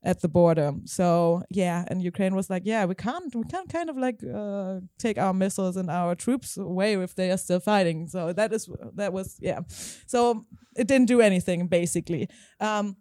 [0.09, 0.73] at the border.
[0.87, 4.81] So yeah, and Ukraine was like, yeah, we can't, we can't kind of like uh,
[4.99, 8.09] take our missiles and our troops away if they are still fighting.
[8.09, 9.61] So that is that was yeah.
[10.07, 10.47] So
[10.81, 12.29] it didn't do anything basically.
[12.59, 12.97] Um,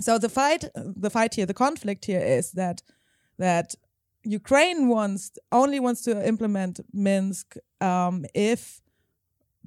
[0.00, 2.82] so the fight, the fight here, the conflict here is that
[3.38, 3.74] that
[4.24, 8.80] Ukraine wants only wants to implement Minsk um, if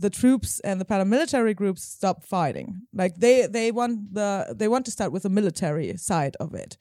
[0.01, 2.81] the troops and the paramilitary groups stop fighting.
[2.93, 6.77] Like they they want the they want to start with the military side of it.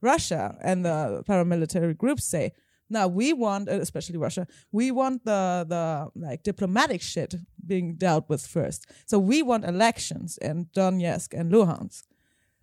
[0.00, 2.52] Russia and the paramilitary groups say,
[2.88, 5.42] "Now we want, uh, especially Russia, we want the
[5.74, 7.34] the like diplomatic shit
[7.66, 8.86] being dealt with first.
[9.06, 12.04] So we want elections in Donetsk and Luhansk."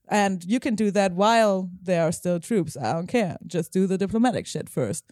[0.07, 2.77] And you can do that while there are still troops.
[2.77, 3.37] I don't care.
[3.47, 5.03] Just do the diplomatic shit first.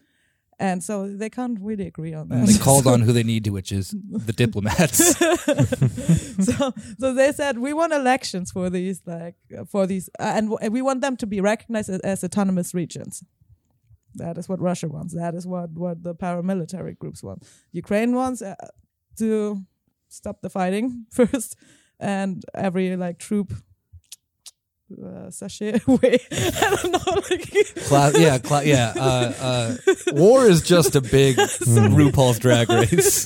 [0.64, 2.36] And so they can't really agree on that.
[2.40, 3.94] And they called on who they need to, which is
[4.28, 5.18] the diplomats.
[6.48, 9.36] so so they said we want elections for these like
[9.68, 13.24] for these uh, and w- we want them to be recognized as, as autonomous regions
[14.16, 18.42] that is what russia wants that is what what the paramilitary groups want ukraine wants
[18.42, 18.56] uh,
[19.18, 19.64] to
[20.10, 21.56] stop the fighting first
[22.00, 23.54] and every like troop
[25.04, 27.52] uh, sashay away i don't know like
[27.88, 28.94] Cla- yeah, cla- yeah.
[28.96, 29.76] Uh, uh,
[30.14, 33.26] war is just a big RuPaul's Drag Race.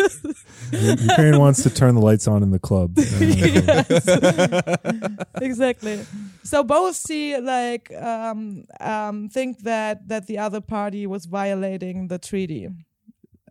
[0.71, 2.97] Ukraine wants to turn the lights on in the club.
[5.41, 6.05] exactly.
[6.43, 12.19] So both see like um, um, think that that the other party was violating the
[12.19, 12.69] treaty.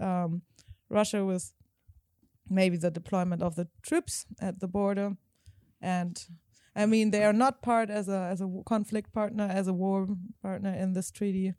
[0.01, 0.43] Um,
[0.91, 1.53] Russia was
[2.49, 5.17] maybe the deployment of the troops at the border,
[5.81, 6.23] and
[6.77, 10.07] I mean they are not part as a as a conflict partner as a war
[10.43, 11.55] partner in this treaty.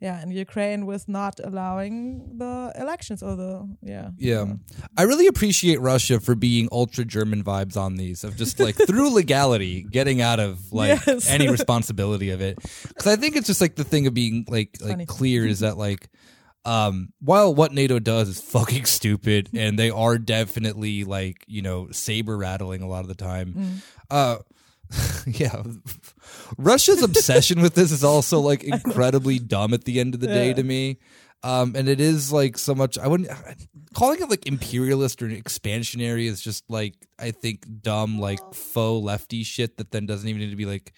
[0.00, 4.08] Yeah, and Ukraine was not allowing the elections or the yeah.
[4.18, 4.54] Yeah.
[4.98, 9.10] I really appreciate Russia for being ultra German vibes on these of just like through
[9.22, 11.28] legality getting out of like Yes.
[11.30, 12.58] any responsibility of it.
[12.98, 15.06] Cuz I think it's just like the thing of being like like Funny.
[15.06, 16.08] clear is that like
[16.64, 21.88] um while what NATO does is fucking stupid and they are definitely like, you know,
[21.90, 23.82] saber rattling a lot of the time.
[24.10, 24.36] Uh
[25.26, 25.62] yeah.
[26.58, 30.48] Russia's obsession with this is also like incredibly dumb at the end of the day
[30.48, 30.54] Yeah.
[30.54, 30.98] to me.
[31.44, 32.98] Um, and it is like so much.
[32.98, 33.28] I wouldn't
[33.94, 39.42] calling it like imperialist or expansionary is just like I think dumb like faux lefty
[39.42, 40.92] shit that then doesn't even need to be like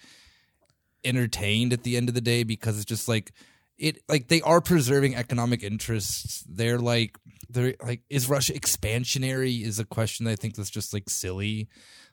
[1.03, 3.31] entertained at the end of the day because it's just like
[3.77, 6.43] it like they are preserving economic interests.
[6.47, 7.17] They're like
[7.49, 11.67] they're like is Russia expansionary is a question I think that's just like silly.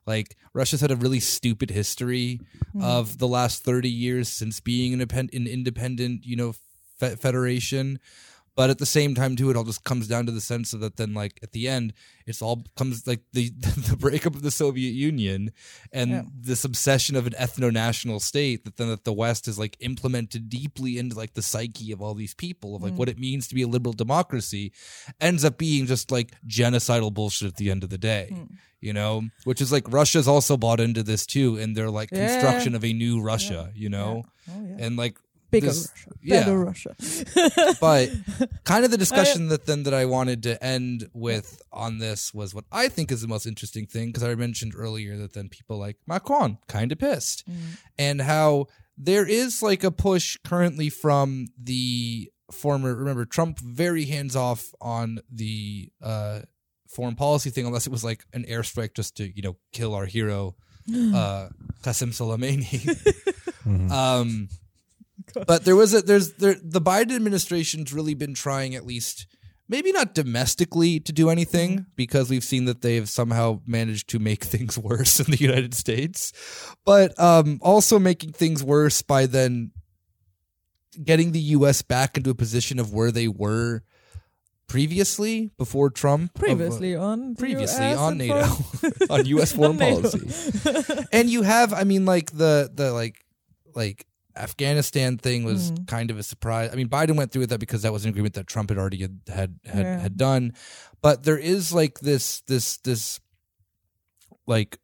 [0.07, 2.83] Like Russia's had a really stupid history mm-hmm.
[2.83, 6.55] of the last 30 years since being an, independ- an independent, you know,
[6.99, 8.01] fe- federation.
[8.55, 10.81] But at the same time, too, it all just comes down to the sense of
[10.81, 10.97] that.
[10.97, 11.95] Then, like at the end,
[12.27, 13.49] it's all comes like the
[13.89, 15.53] the breakup of the Soviet Union
[15.93, 16.23] and Yeah.
[16.39, 20.99] this obsession of an ethno-national state that then that the West has like implemented deeply
[20.99, 23.13] into like the psyche of all these people of like what mm.
[23.13, 24.73] it means to be a liberal democracy,
[25.21, 28.29] ends up being just like genocidal bullshit at the end of the day.
[28.33, 28.45] Hmm.
[28.81, 32.27] You know, which is like Russia's also bought into this too, in their like Yeah.
[32.27, 33.71] construction of a new Russia.
[33.75, 34.85] You know, Oh yeah.
[34.85, 35.17] and like
[35.53, 36.11] Bigger this- Russia.
[36.23, 36.41] yeah.
[36.41, 36.97] Better Russia.
[37.81, 38.11] but
[38.65, 42.55] kind of the discussion that then that I wanted to end with on this was
[42.55, 45.79] what I think is the most interesting thing because I mentioned earlier that then people
[45.79, 47.47] like Macron kind of pissed
[47.99, 54.35] and how there is like a push currently from the former remember Trump very hands
[54.35, 56.41] off on the uh
[56.89, 60.07] foreign policy thing unless it was like an airstrike just to you know kill our
[60.07, 60.55] hero
[60.89, 61.49] uh
[61.83, 62.89] Qasem Soleimani
[63.91, 64.49] um
[65.47, 69.27] but there was a there's there the Biden administration's really been trying at least
[69.69, 74.45] maybe not domestically to do anything because we've seen that they've somehow managed to make
[74.45, 76.33] things worse in the United States,
[76.85, 79.73] but um, also making things worse by then
[81.03, 81.83] getting the U.S.
[81.83, 83.83] back into a position of where they were
[84.69, 86.35] previously before Trump.
[86.37, 88.49] of, uh, Previously on previously US on NATO,
[89.11, 89.53] on U.S.
[89.57, 93.25] foreign On policy, and you have, I mean, like the the like
[93.75, 94.07] like
[94.37, 95.87] Afghanistan thing was Mm.
[95.87, 96.71] kind of a surprise.
[96.73, 98.79] I mean, Biden went through with that because that was an agreement that Trump had
[98.79, 99.99] already had had had, Yeah.
[99.99, 100.53] had done,
[101.03, 103.21] but there is like this this this
[104.47, 104.79] like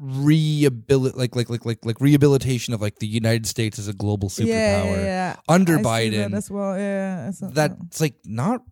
[0.00, 4.28] rehabilit like like like like like rehabilitation of like the United States as a global
[4.28, 5.36] superpower Yeah, yeah, yeah.
[5.48, 6.76] under I Biden that as well.
[6.76, 8.62] Yeah, that's like not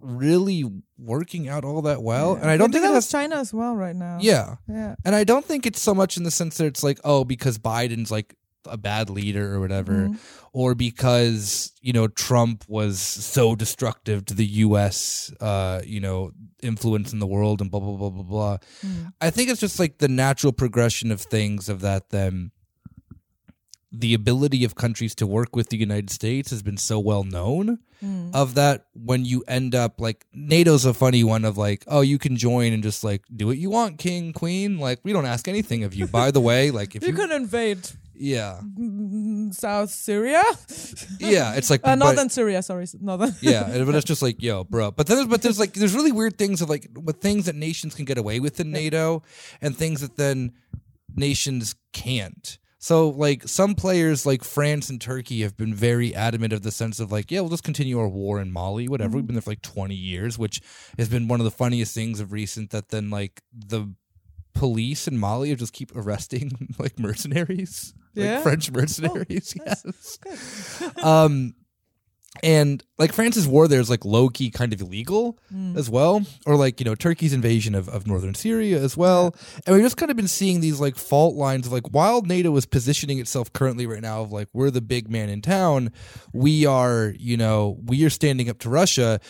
[0.00, 0.64] really
[0.96, 2.34] working out all that well.
[2.36, 2.42] yeah.
[2.42, 3.10] And I don't think that with.
[3.10, 4.18] China as well right now.
[4.20, 4.94] Yeah, yeah.
[5.04, 7.58] and I don't think it's so much in the sense that it's like oh because
[7.58, 8.34] Biden's like
[8.70, 10.18] a bad leader or whatever, Mhm.
[10.52, 15.32] or because you know Trump was so destructive to the U.S.
[15.40, 16.30] Uh, you know
[16.62, 18.58] influence in the world and blah blah blah blah blah.
[18.84, 19.12] Mm.
[19.20, 22.50] I think it's just like the natural progression of things of that then
[23.90, 27.78] the ability of countries to work with the United States has been so well known
[28.02, 28.32] Mm.
[28.32, 32.16] of that when you end up like NATO's a funny one of like oh you
[32.16, 35.48] can join and just like do what you want king queen like we don't ask
[35.48, 39.90] anything of you by the way like if You you, can invade yeah mm, South
[39.90, 40.42] Syria,
[41.20, 42.62] yeah it's like uh, but- northern Syria.
[42.62, 43.34] Sorry, northern.
[43.40, 44.90] yeah, and- but it's just like, yo, bro.
[44.90, 47.54] But then, there's, but there's like, there's really weird things of like, with things that
[47.54, 49.22] nations can get away with in NATO,
[49.60, 50.52] and things that then
[51.14, 52.58] nations can't.
[52.80, 57.00] So like, some players like France and Turkey have been very adamant of the sense
[57.00, 59.16] of like, yeah, we'll just continue our war in Mali, whatever.
[59.16, 60.60] We've been there for like 20 years, which
[60.96, 62.70] has been one of the funniest things of recent.
[62.70, 63.92] That then like the
[64.54, 68.34] police in Mali just keep arresting like mercenaries, Yeah?
[68.34, 69.54] like French mercenaries.
[69.66, 70.18] nice.
[70.24, 70.82] yes.
[71.02, 71.54] um,
[72.42, 75.38] and like France's war there is like low key kind of illegal
[75.76, 79.34] as well, or like you know Turkey's invasion of, of northern Syria as well.
[79.66, 82.54] And we've just kind of been seeing these like fault lines of like while NATO
[82.56, 85.90] is positioning itself currently right now of like we're the big man in town,
[86.32, 89.20] we are you know we are standing up to Russia.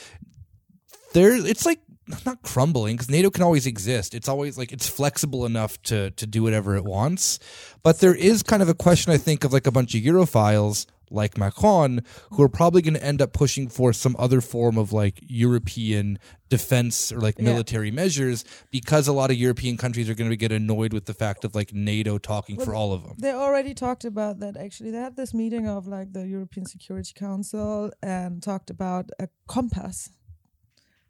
[1.14, 1.80] There, it's like
[2.24, 4.14] not crumbling because NATO can always exist.
[4.14, 7.38] It's always like it's flexible enough to to do whatever it wants.
[7.82, 10.86] But there is kind of a question I think of like a bunch of Europhiles
[11.10, 12.02] like Macron,
[12.32, 16.18] who are probably going to end up pushing for some other form of like European
[16.50, 17.44] defense or like Yeah.
[17.44, 21.14] military measures because a lot of European countries are going to get annoyed with the
[21.14, 23.14] fact of like NATO talking for all of them.
[23.18, 24.90] They already talked about that actually.
[24.90, 30.10] They had this meeting of like the European Security Council and talked about a compass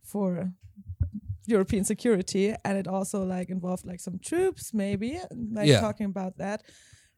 [0.00, 0.52] for
[1.48, 5.10] European security and it also like involved like some troops maybe
[5.58, 5.80] like Yeah.
[5.80, 6.62] talking about that.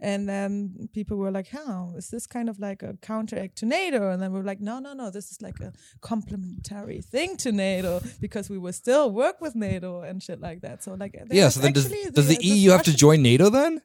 [0.02, 4.10] And then people were like, "How is this kind of like a counteract to NATO?"
[4.10, 5.10] And then we were like, "No, no, no.
[5.10, 10.00] This is like a complementary thing to NATO because we will still work with NATO
[10.08, 12.70] and shit like that." So like, Yeah, so then does, does the uh, this EU
[12.70, 13.82] have to join NATO then?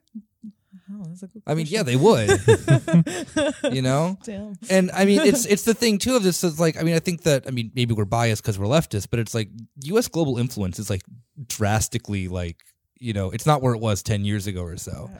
[0.92, 2.28] Oh, that's a good I mean, yeah, they would.
[3.72, 4.18] you know?
[4.24, 4.54] Damn.
[4.70, 7.00] And I mean, it's it's the thing too of this is like I mean, I
[7.00, 9.48] think that I mean maybe we're biased because we're leftist, but it's like
[9.84, 10.08] U.S.
[10.08, 11.02] global influence is like
[11.48, 12.56] drastically like
[12.98, 15.10] you know it's not where it was ten years ago or so,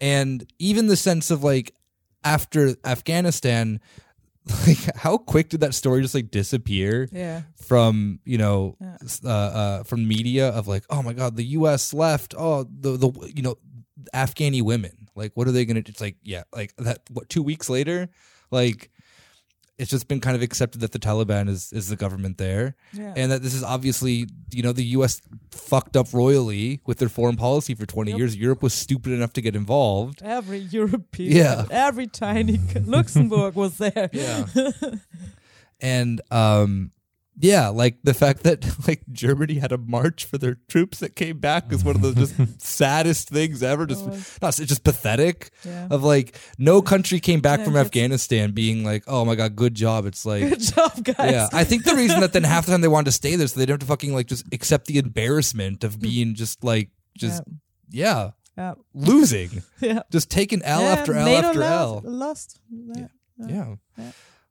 [0.00, 1.74] and even the sense of like
[2.24, 3.80] after Afghanistan,
[4.66, 7.08] like how quick did that story just like disappear?
[7.12, 7.42] Yeah.
[7.66, 8.96] from you know Yeah.
[9.24, 11.92] uh, uh, from media of like oh my god the U.S.
[11.92, 13.56] left oh the the you know
[14.14, 17.68] Afghani women like what are they gonna it's like yeah like that what two weeks
[17.68, 18.08] later
[18.50, 18.90] like
[19.78, 23.12] it's just been kind of accepted that the Taliban is is the government there Yeah.
[23.16, 25.20] and that this is obviously you know the U.S.
[25.52, 28.18] fucked up royally with their foreign policy for 20 Yep.
[28.18, 31.66] years Europe was stupid enough to get involved every European, Yeah.
[31.70, 34.10] every tiny Luxembourg was there.
[34.12, 34.46] Yeah.
[35.80, 36.90] and um
[37.40, 41.38] yeah, like the fact that like Germany had a march for their troops that came
[41.38, 43.86] back is one of the just saddest things ever.
[43.86, 44.10] Just Oh.
[44.42, 45.50] not it's just pathetic.
[45.64, 45.88] Yeah.
[45.90, 49.74] Of like no country came back Yeah, from Afghanistan being like, oh my god, good
[49.74, 50.06] job.
[50.06, 51.30] It's like Good job, guys.
[51.32, 53.46] yeah, I think the reason that then half the time they wanted to stay there
[53.46, 56.90] so they don't have to fucking like just accept the embarrassment of being just like
[57.16, 57.42] just
[57.90, 58.74] yeah, yeah.
[58.94, 60.02] losing, Yeah.
[60.10, 62.02] just taking L Yeah, after L NATO after lost, L.
[62.04, 62.60] Lost.
[62.96, 63.06] Yeah.
[63.96, 64.10] Yeah.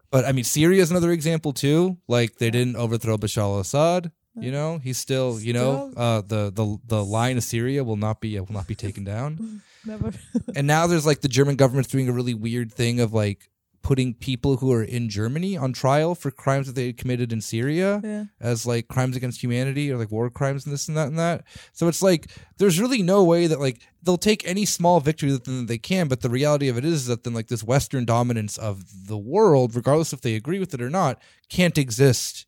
[0.09, 1.97] But I mean, Syria is another example too.
[2.07, 4.11] Like they didn't overthrow Bashar al-Assad.
[4.39, 8.21] You know, he's still, you know, uh, the the the line of Syria will not
[8.21, 9.63] be will not be taken down.
[9.85, 10.11] Never.
[10.55, 13.49] and now there's like the German government's doing a really weird thing of like
[13.87, 18.01] putting people who are in Germany on trial for crimes that they committed in Syria
[18.03, 18.25] yeah.
[18.41, 21.45] as like crimes against humanity or like war crimes and this and that and that.
[21.71, 25.45] So it's like there's really no way that like they'll take any small victory that
[25.45, 29.07] they can, but the reality of it is that then like this Western dominance of
[29.07, 32.45] the world, regardless if they agree with it or not, can't exist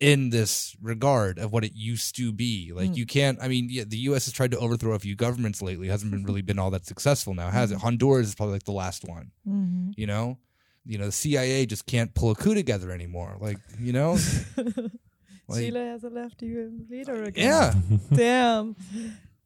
[0.00, 2.72] in this regard of what it used to be.
[2.74, 2.94] Like hmm.
[2.94, 5.86] you can't I mean, yeah, the US has tried to overthrow a few governments lately,
[5.86, 6.26] hasn't been mm-hmm.
[6.26, 7.74] really been all that successful now, has it?
[7.76, 7.84] Mm-hmm.
[7.84, 9.30] Honduras is probably like the last one.
[9.46, 9.92] Mm-hmm.
[9.96, 10.38] You know?
[10.84, 13.36] You know, the CIA just can't pull a coup together anymore.
[13.40, 14.18] Like, you know?
[15.48, 16.54] Like- Chile has a lefty
[16.88, 17.44] leader again.
[17.44, 17.96] Yeah.
[18.16, 18.76] Damn.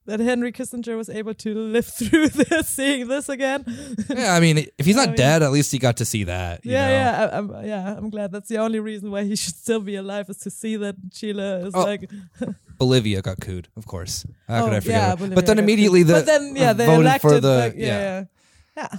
[0.04, 3.64] That Henry Kissinger was able to live through this, seeing this again.
[4.08, 5.16] Yeah, I mean, if he's not Oh, yeah.
[5.16, 6.64] dead, at least he got to see that.
[6.64, 6.92] you yeah, know?
[6.92, 7.96] yeah, I, I'm, yeah.
[7.96, 8.30] I'm glad.
[8.30, 11.42] That's the only reason why he should still be alive is to see that Chile
[11.66, 12.08] is Oh, like.
[12.78, 14.24] Bolivia got cooed, of course.
[14.46, 15.18] How could oh, I forget?
[15.18, 17.74] yeah, but then immediately the But then yeah, uh, they voted elected for the like,
[17.74, 17.98] yeah, yeah.
[18.20, 18.24] Yeah,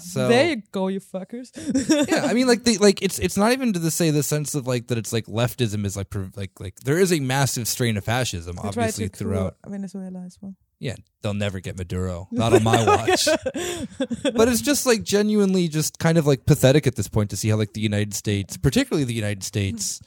[0.01, 1.51] So- there you go, you fuckers.
[2.09, 4.55] yeah, I mean, like the like it's it's not even to the say the sense
[4.55, 7.97] of like that it's like leftism is like like like there is a massive strain
[7.97, 9.55] of fascism They obviously throughout.
[9.65, 10.55] Venezuela as well.
[10.79, 13.25] Yeah, they'll never get Maduro, not on my watch.
[14.35, 17.49] but it's just like genuinely just kind of like pathetic at this point to see
[17.49, 20.01] how like the United States, particularly the United States,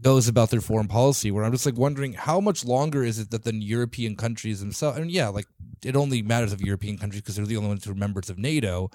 [0.00, 1.30] goes about their foreign policy.
[1.30, 4.98] Where I'm just like wondering how much longer is it that the European countries themselves,
[4.98, 5.46] and yeah, like
[5.84, 8.38] it only matters of European countries because they're the only ones who are members of
[8.38, 8.90] NATO,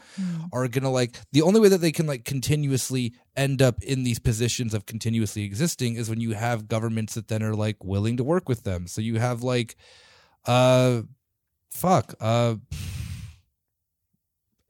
[0.52, 4.20] are gonna like the only way that they can like continuously end up in these
[4.20, 8.24] positions of continuously existing is when you have governments that then are like willing to
[8.24, 8.88] work with them.
[8.88, 9.76] So you have like,
[10.45, 11.04] uh,
[11.72, 12.56] fuck, uh.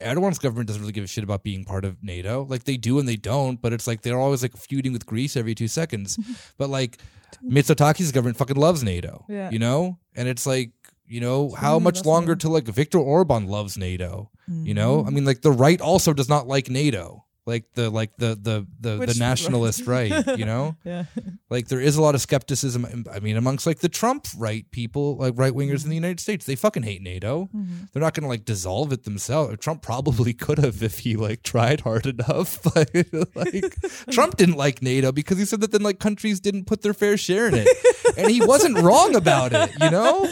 [0.01, 2.45] Erdogan's government doesn't really give a shit about being part of NATO.
[2.49, 5.35] Like they do and they don't, but it's like they're always like feuding with Greece
[5.35, 6.17] every two seconds.
[6.57, 6.97] but like
[7.45, 9.25] Mitsotakis' government fucking loves NATO.
[9.29, 9.49] Yeah.
[9.51, 9.97] You know?
[10.15, 10.71] And it's like,
[11.07, 12.47] you know, how much longer NATO.
[12.47, 14.29] to like Viktor Orban loves NATO.
[14.47, 14.73] You Mm-hmm.
[14.73, 15.05] know?
[15.05, 17.25] I mean like the right also does not like NATO.
[17.49, 20.75] Like the like the the the, Which the nationalist right, you know?
[20.85, 21.05] Yeah.
[21.49, 22.85] Like there is a lot of skepticism.
[22.85, 26.05] Um, I mean, amongst like the Trump right people, like right wingers in the mm-hmm.
[26.05, 27.49] United States, they fucking hate NATO.
[27.55, 27.85] Mm-hmm.
[27.91, 29.57] They're not going to like dissolve it themselves.
[29.57, 32.59] Trump probably could have if he like tried hard enough.
[32.69, 32.91] But
[33.35, 33.75] like
[34.11, 37.17] Trump didn't like NATO because he said that then like countries didn't put their fair
[37.17, 37.67] share in it,
[38.15, 39.71] and he wasn't wrong about it.
[39.81, 40.29] You know,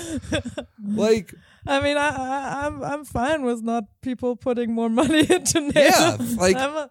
[0.86, 1.34] like
[1.68, 5.80] I mean, I, I, I'm I'm fine with not people putting more money into NATO.
[5.80, 6.89] Yeah, like, I'm a-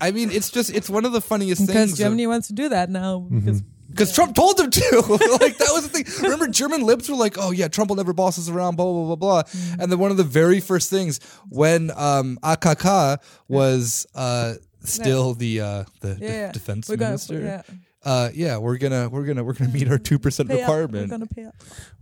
[0.00, 1.92] I mean, it's just it's one of the funniest because things.
[1.92, 3.20] of- Germany wants to do that now.
[3.20, 3.38] Mm-hmm.
[3.40, 4.80] Because Because Trump told them to.
[5.40, 6.22] like that was the thing.
[6.22, 9.04] Remember, German libs were like, "Oh yeah, Trump will never boss us around." Blah blah
[9.06, 9.42] blah blah.
[9.44, 9.80] Mm-hmm.
[9.80, 13.18] And then one of the very first things when um, AKK
[13.48, 17.40] was uh, still the uh, the de- Yeah, defense we're gonna, minister.
[17.40, 17.62] yeah,
[18.04, 20.68] Uh, yeah, we're gonna we're gonna we're gonna meet our two percent pay up.
[20.68, 21.10] We're requirement.
[21.10, 21.54] gonna pay up.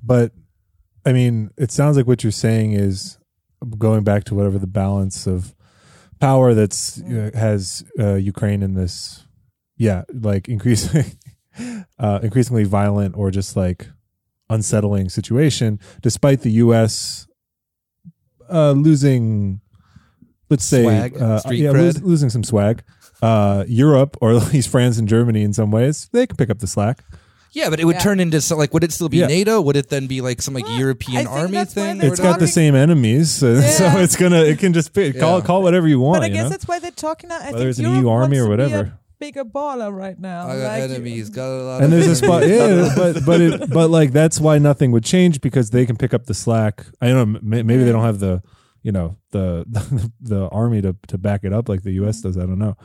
[0.02, 0.32] But
[1.06, 3.16] I mean, it sounds like what you're saying is
[3.78, 5.54] going back to whatever the balance of
[6.20, 9.26] power that's uh, has uh, Ukraine in this,
[9.76, 11.18] yeah, like increasing,
[11.98, 13.88] uh, increasingly violent or just like
[14.48, 17.26] unsettling situation, despite the U.S.
[18.50, 19.60] Uh, losing,
[20.50, 22.82] let's say, Swag, uh, yeah, lose- losing some swag.
[23.22, 26.58] Uh, Europe, or at least France and Germany, in some ways, they can pick up
[26.58, 27.02] the slack.
[27.56, 28.00] Yeah, but it would Yeah.
[28.00, 29.26] turn into some, like would it still be Yeah.
[29.28, 29.60] NATO?
[29.62, 31.98] Would it then be like some like Well, I European think army that's why thing?
[31.98, 35.12] they're It's got the talking- same enemies, so, so it's gonna it can just be,
[35.12, 35.44] call Yeah.
[35.46, 36.20] call whatever you want.
[36.20, 36.48] But I you guess know?
[36.50, 37.30] that's why they're talking.
[37.30, 38.92] I Whether think it's an Europe EU army wants or to be a whatever.
[39.18, 40.46] bigger baller right now.
[40.48, 41.30] I got like, enemies.
[41.30, 41.82] Got a lot.
[41.82, 42.88] and of there's a spot, enemies.
[42.88, 46.12] yeah, but but it, but like that's why nothing would change because they can pick
[46.12, 46.84] up the slack.
[47.00, 48.42] I don't know, may- maybe they don't have the
[48.82, 52.20] you know the the, the army to to back it up like the U.S.
[52.20, 52.36] does.
[52.36, 52.76] I don't know.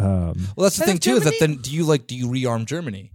[0.00, 1.16] Um, Well, that's the But thing if too.
[1.16, 3.12] Is that Germany- then do you like do you rearm Germany?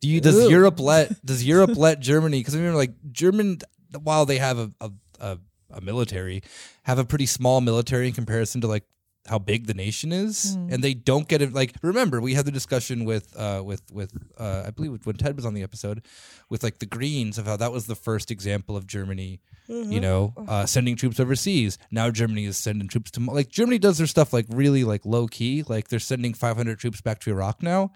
[0.00, 0.48] Do you does Ew.
[0.48, 2.40] Europe let does Europe let Germany?
[2.40, 3.58] Because I remember, like German,
[4.02, 4.90] while they have a, a
[5.20, 5.38] a
[5.72, 6.42] a military,
[6.84, 8.84] have a pretty small military in comparison to like
[9.26, 11.52] how big the nation is, and they don't get it.
[11.52, 15.36] Like remember, we had the discussion with uh with with uh I believe when Ted
[15.36, 16.02] was on the episode
[16.48, 19.40] with like the Greens of how that was the first example of Germany.
[19.68, 21.78] You know, uh, sending troops overseas.
[21.92, 25.28] Now Germany is sending troops to like Germany does their stuff like really like low
[25.28, 25.62] key.
[25.68, 27.92] Like they're sending 500 troops back to Iraq now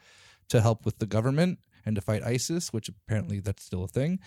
[0.50, 4.18] to help with the government and to fight ISIS, which apparently that's still a thing.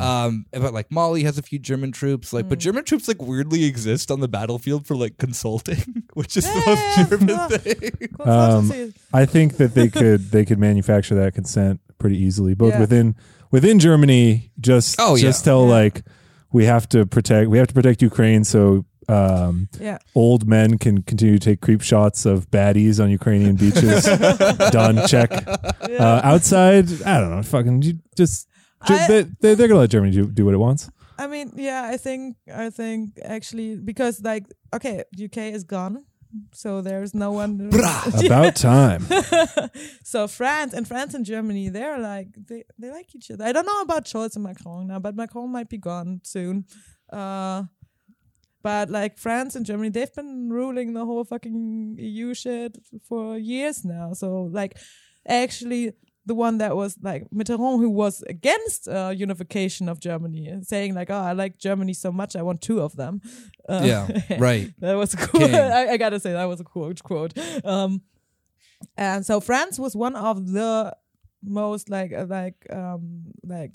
[0.00, 3.64] Um, but like Mali has a few German troops, like but German troops like weirdly
[3.64, 7.48] exist on the battlefield for like consulting, which is the Yeah, most German yeah.
[7.48, 8.08] thing.
[8.20, 12.80] Um, I think that they could they could manufacture that consent pretty easily, both Yeah.
[12.80, 13.14] within
[13.50, 14.50] within Germany.
[14.60, 15.22] Just Oh, yeah.
[15.22, 15.70] just tell Yeah.
[15.72, 16.02] like
[16.52, 18.84] we have to protect we have to protect Ukraine so.
[19.08, 19.98] Um, yeah.
[20.14, 24.04] old men can continue to take creep shots of baddies on Ukrainian beaches.
[24.70, 25.06] Done.
[25.06, 25.30] Check.
[25.46, 27.42] Uh, outside, I don't know.
[27.42, 28.48] Fucking you just.
[28.86, 30.90] ju- I- they, they, they're gonna let Germany do, do what it wants.
[31.18, 36.04] I mean, yeah, I think I think actually because like okay, UK is gone,
[36.52, 37.70] so there's no one.
[38.26, 39.06] About time.
[40.02, 43.44] so France and France and Germany, they're like they, they like each other.
[43.44, 46.64] I don't know about Scholz and Macron now, but Macron might be gone soon.
[47.12, 47.64] Uh,
[48.64, 53.84] but like France and Germany, they've been ruling the whole fucking EU shit for years
[53.84, 54.14] now.
[54.14, 54.78] So like,
[55.28, 55.92] actually,
[56.24, 61.10] the one that was like Mitterrand, who was against uh, unification of Germany, saying like,
[61.10, 63.20] "Oh, I like Germany so much, I want two of them."
[63.68, 64.08] Uh, Yeah,
[64.38, 64.72] right.
[64.78, 65.54] that was cool.
[65.78, 67.34] I, I gotta say that was a cool quote.
[67.64, 68.00] Um,
[68.96, 70.96] and so France was one of the
[71.42, 73.72] most like uh, like um like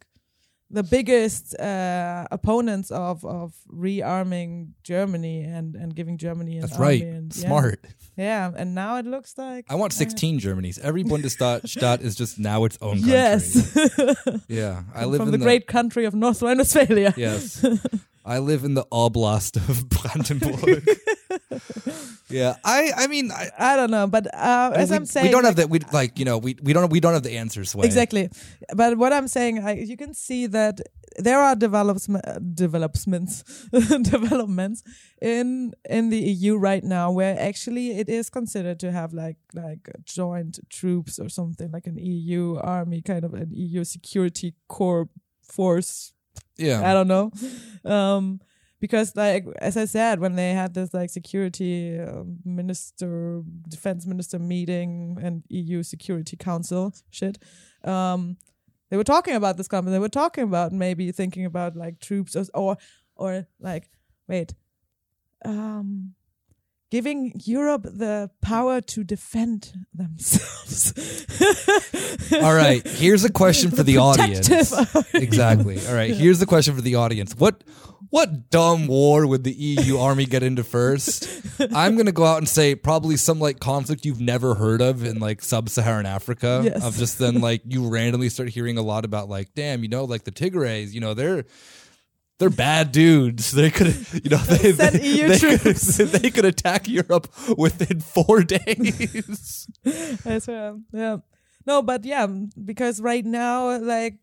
[0.72, 7.02] the biggest uh opponents of of rearming Germany and and giving Germany an That's right.
[7.02, 7.48] and, yeah.
[7.48, 7.86] Smart.
[8.20, 10.80] Yeah, and now it looks like I want 16 uh, 16 Germanys.
[10.80, 13.12] Every Bundesstaat is just now its own country.
[13.12, 13.78] Yes,
[14.50, 14.84] Yeah.
[14.94, 17.14] I live from in the, great country of North Rhine-Westphalia.
[17.16, 17.66] Yes.
[18.26, 20.86] I live in the oblast of Brandenburg.
[22.30, 22.58] yeah.
[22.66, 25.44] I I mean I, I don't know, but uh, as we, I'm saying, we don't
[25.44, 27.72] like, have that we like you know we we don't we don't have the answers
[27.72, 27.86] Sway.
[27.86, 28.30] Exactly.
[28.76, 30.82] But what I'm saying, I, you can see that
[31.18, 32.08] there are develops,
[32.54, 34.84] developments, developments
[35.22, 39.90] in in the EU right now where actually it is considered to have like like
[40.04, 45.10] joint troops or something like an EU army, kind of an EU security corps
[45.44, 46.14] force
[46.58, 47.32] Yeah, I don't know.
[47.86, 48.42] Um,
[48.80, 54.40] because like as I said, when they had this like security uh, minister, defense minister
[54.40, 57.40] meeting and EU Security Council shit,
[57.84, 58.38] um,
[58.90, 59.94] they were talking about this company.
[59.94, 62.78] They were talking about maybe thinking about like troops or or,
[63.16, 63.90] or like
[64.28, 64.54] wait,
[65.46, 66.16] um.
[66.92, 70.94] Giving Europe the power to defend themselves.
[72.34, 72.86] All right.
[72.88, 74.48] Here's a question for the audience.
[74.50, 75.14] Protective.
[75.14, 75.80] exactly.
[75.88, 76.16] All right.
[76.16, 77.36] Here's the question for the audience.
[77.36, 77.64] What
[78.10, 81.30] what dumb war would the EU army get into first?
[81.76, 85.20] I'm gonna go out and say probably some like conflict you've never heard of in
[85.20, 86.62] like sub-Saharan Africa.
[86.64, 86.84] Yes.
[86.84, 90.06] Of just then like you randomly start hearing a lot about like, damn, you know,
[90.06, 91.46] like the Tigrays, you know, they're
[92.40, 93.52] they're bad dudes.
[93.52, 95.98] They could, you know, they, Send they, EU they troops.
[95.98, 97.28] Could, they could attack Europe
[97.58, 99.68] within four days.
[100.26, 100.78] I swear.
[100.92, 101.18] Yeah.
[101.66, 102.26] No, but yeah,
[102.66, 104.16] because right now, like,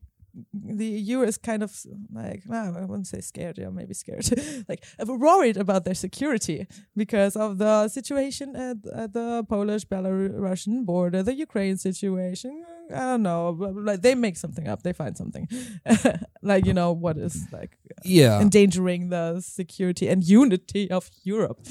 [0.52, 1.72] the EU is kind of
[2.12, 4.28] like, well, I wouldn't say scared, yeah, maybe scared,
[4.68, 10.84] like uh, worried about their security because of the situation at, at the Polish Belarusian
[10.84, 12.64] border, the Ukraine situation.
[12.94, 15.48] I don't know, like they make something up, they find something,
[16.42, 18.40] like you know what is like yeah.
[18.40, 21.66] endangering the security and unity of Europe.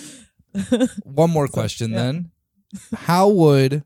[1.03, 1.97] One more question yeah.
[1.97, 2.31] then.
[2.93, 3.83] how would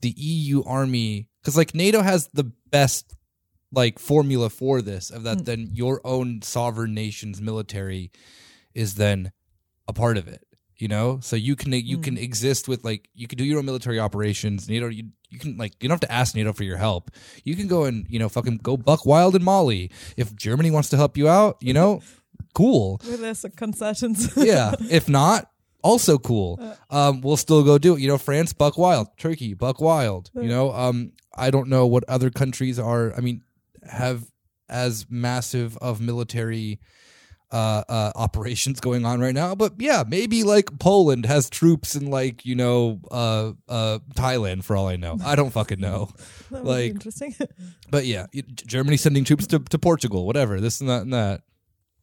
[0.00, 3.15] the EU army because like NATO has the best
[3.72, 8.10] like formula for this of that then your own sovereign nation's military
[8.74, 9.32] is then
[9.88, 13.26] a part of it you know so you can you can exist with like you
[13.26, 16.12] can do your own military operations nato you, you can like you don't have to
[16.12, 17.10] ask nato for your help
[17.44, 20.88] you can go and you know fucking go buck wild in mali if germany wants
[20.88, 22.00] to help you out you know
[22.54, 24.32] cool there's a consultants.
[24.36, 24.74] yeah.
[24.90, 25.50] If not,
[25.82, 26.60] also cool.
[26.90, 28.00] Um, we'll still go do it.
[28.00, 30.30] You know, France, Buck Wild, Turkey, Buck Wild.
[30.34, 33.14] You know, um, I don't know what other countries are.
[33.16, 33.42] I mean,
[33.88, 34.24] have
[34.68, 36.80] as massive of military
[37.52, 39.54] uh, uh, operations going on right now.
[39.54, 44.76] But yeah, maybe like Poland has troops in like you know uh, uh, Thailand for
[44.76, 45.18] all I know.
[45.24, 46.10] I don't fucking know.
[46.48, 47.34] That would be like, interesting.
[47.90, 50.60] but yeah, Germany sending troops to, to Portugal, whatever.
[50.60, 51.42] This and that and that.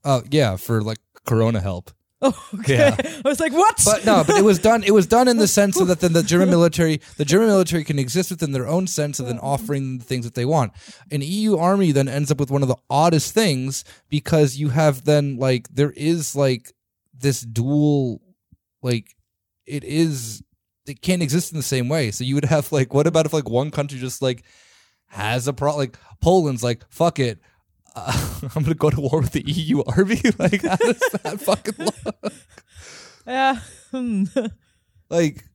[0.04, 1.92] Uh, yeah, for like Corona help.
[2.24, 2.78] Oh, okay.
[2.78, 2.96] Yeah.
[3.24, 3.82] I was like, what?
[3.86, 4.84] But no, but it was done.
[4.84, 7.84] It was done in the sense of that then the German military, the German military
[7.84, 10.72] can exist within their own sense of then offering the things that they want.
[11.12, 15.06] An EU army then ends up with one of the oddest things because you have
[15.06, 16.74] then like there is like
[17.14, 18.22] this dual,
[18.82, 19.16] like
[19.66, 20.42] it is
[20.86, 22.12] it can't exist in the same way.
[22.12, 24.44] So you would have like what about if like one country just like
[25.08, 27.40] has a pro like Poland's like fuck it.
[27.96, 30.22] Uh, I'm gonna go to war with the EU army.
[30.40, 32.34] Like, how does that fucking look?
[33.28, 33.60] yeah.
[35.10, 35.46] Like,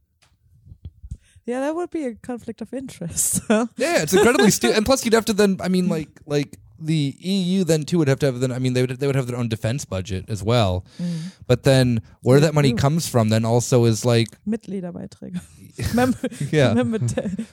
[1.45, 3.41] yeah, that would be a conflict of interest.
[3.77, 4.77] Yeah, it's incredibly stupid.
[4.77, 5.59] And plus, you'd have to then.
[5.61, 8.53] I mean, like, like the EU then too would have to have then.
[8.53, 10.85] I mean, they would they would have their own defense budget as well.
[11.01, 11.33] Mm.
[11.47, 12.79] But then, where that money mm.
[12.79, 15.41] comes from, then also is like, Mitgliederbeiträge.
[15.95, 16.19] Member,
[16.51, 16.75] Yeah.
[16.75, 16.99] member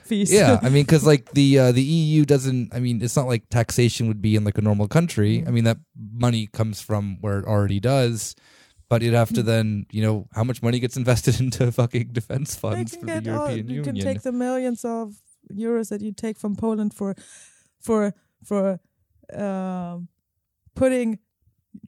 [0.04, 0.32] fees.
[0.32, 0.58] yeah.
[0.60, 2.74] I mean, because like the uh, the EU doesn't.
[2.74, 5.42] I mean, it's not like taxation would be in like a normal country.
[5.42, 5.48] Mm.
[5.48, 5.78] I mean, that
[6.12, 8.34] money comes from where it already does.
[8.88, 12.54] But you'd have to then, you know, how much money gets invested into fucking defense
[12.54, 13.96] funds for the get all, European you Union.
[13.96, 15.16] You can take the millions of
[15.52, 17.14] euros that you take from Poland for
[17.80, 18.80] for for
[19.34, 20.08] um,
[20.74, 21.18] putting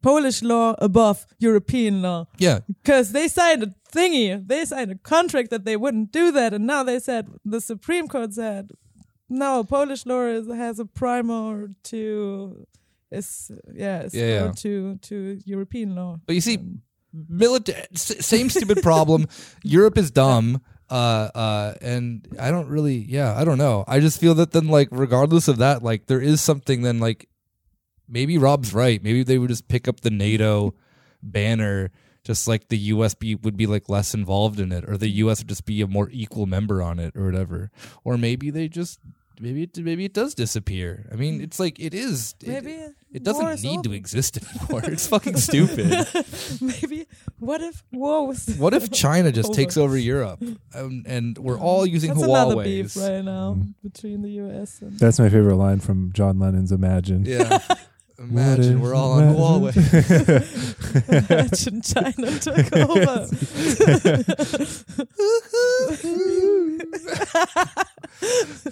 [0.03, 5.51] Polish law above European law yeah, because they signed a thingy, they signed a contract
[5.51, 8.71] that they wouldn't do that, and now they said the Supreme Court said
[9.29, 12.67] no, Polish law is, has a primer to
[13.11, 14.53] is yeah, is Yeah, yeah.
[14.53, 16.21] to to European law.
[16.27, 16.59] But you see,
[17.13, 19.27] military same stupid problem.
[19.63, 20.61] Europe is dumb.
[20.91, 23.85] Uh, uh, and I don't really, yeah, I don't know.
[23.87, 27.29] I just feel that then, like, regardless of that, like, there is something then, like,
[28.09, 29.03] maybe Rob's right.
[29.03, 30.75] Maybe they would just pick up the NATO
[31.23, 31.91] banner,
[32.25, 35.41] just like the US be, would be like less involved in it, or the US
[35.41, 37.71] would just be a more equal member on it, or whatever.
[38.05, 39.01] Or maybe they just.
[39.41, 41.07] Maybe it maybe it does disappear.
[41.13, 42.35] I mean, it's like it is.
[42.43, 44.83] it- Maybe it, war doesn't is need to exist anymore.
[44.85, 45.87] It's fucking stupid.
[46.61, 47.07] Maybe
[47.39, 49.57] what if war was What if China just Over.
[49.57, 50.43] takes over Europe
[50.75, 53.75] um, and we're all using That's another beef right now Mm.
[53.83, 57.25] between the US and That's my favorite line from John Lennon's Imagine.
[57.25, 57.61] Yeah.
[58.19, 59.73] Imagine we're all on Huawei.
[61.09, 63.29] imagine China took over.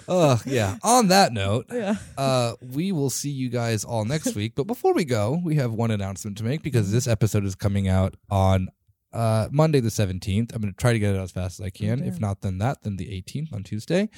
[0.07, 0.77] Oh, yeah.
[0.83, 1.95] On that note, yeah.
[2.17, 4.53] uh, we will see you guys all next week.
[4.55, 7.87] But before we go, we have one announcement to make because this episode is coming
[7.87, 8.69] out on
[9.13, 10.53] uh, Monday the 17th.
[10.53, 12.03] I'm going to try to get it out as fast as I can.
[12.03, 14.09] If not, then that, then the 18th on Tuesday.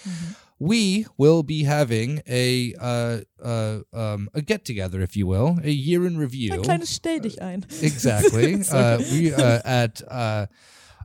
[0.60, 5.70] We will be having a uh, uh, um, a get together, if you will, a
[5.70, 6.54] year in review.
[6.54, 7.66] Ein kleines Stell dich ein.
[7.82, 8.56] Exactly.
[8.72, 10.48] uh, we uh, at uh,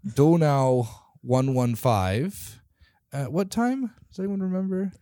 [0.04, 0.88] Donau
[1.22, 2.60] one one five.
[3.12, 3.92] At what time?
[4.14, 4.92] Does anyone remember?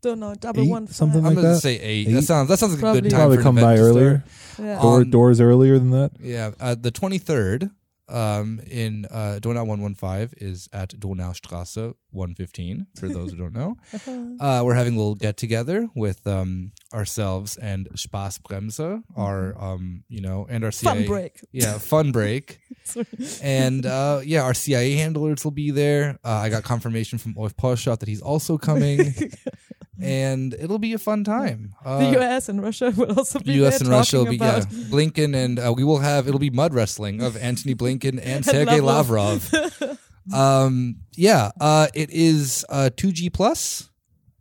[0.00, 0.32] Don't know.
[0.34, 0.86] Double Eight, one.
[0.86, 1.60] something I'm like gonna that?
[1.60, 2.06] say eight.
[2.08, 2.12] Eight?
[2.12, 3.00] That sounds that sounds like a Probably.
[3.02, 3.18] good time.
[3.18, 3.96] Probably for an come event by to start.
[3.96, 4.24] earlier.
[4.58, 4.80] Yeah.
[4.82, 6.12] Door, On- doors earlier than that.
[6.20, 7.70] Yeah, uh, the twenty third.
[8.10, 12.86] Um, in uh, Donau one one five is at Donaustrasse one fifteen.
[12.96, 13.76] For those who don't know,
[14.40, 20.20] uh, we're having a little get together with um ourselves and Spaßbremse, our um you
[20.20, 20.94] know, and our CIA.
[20.94, 21.40] Fun break.
[21.52, 22.60] Yeah, fun break.
[23.42, 26.18] and uh, yeah, our CIA handlers will be there.
[26.24, 29.14] Uh, I got confirmation from Ulf Poschardt that he's also coming,
[30.00, 31.74] and it'll be a fun time.
[31.84, 33.78] Uh, the US and Russia will also be U.S.
[33.78, 34.60] there and Russia will be yeah,
[34.90, 38.80] Blinken, and uh, we will have it'll be mud wrestling of Antony Blinken and Sergei
[38.80, 39.50] Lavrov.
[40.32, 43.90] Um, yeah, uh, it is uh, 2G plus,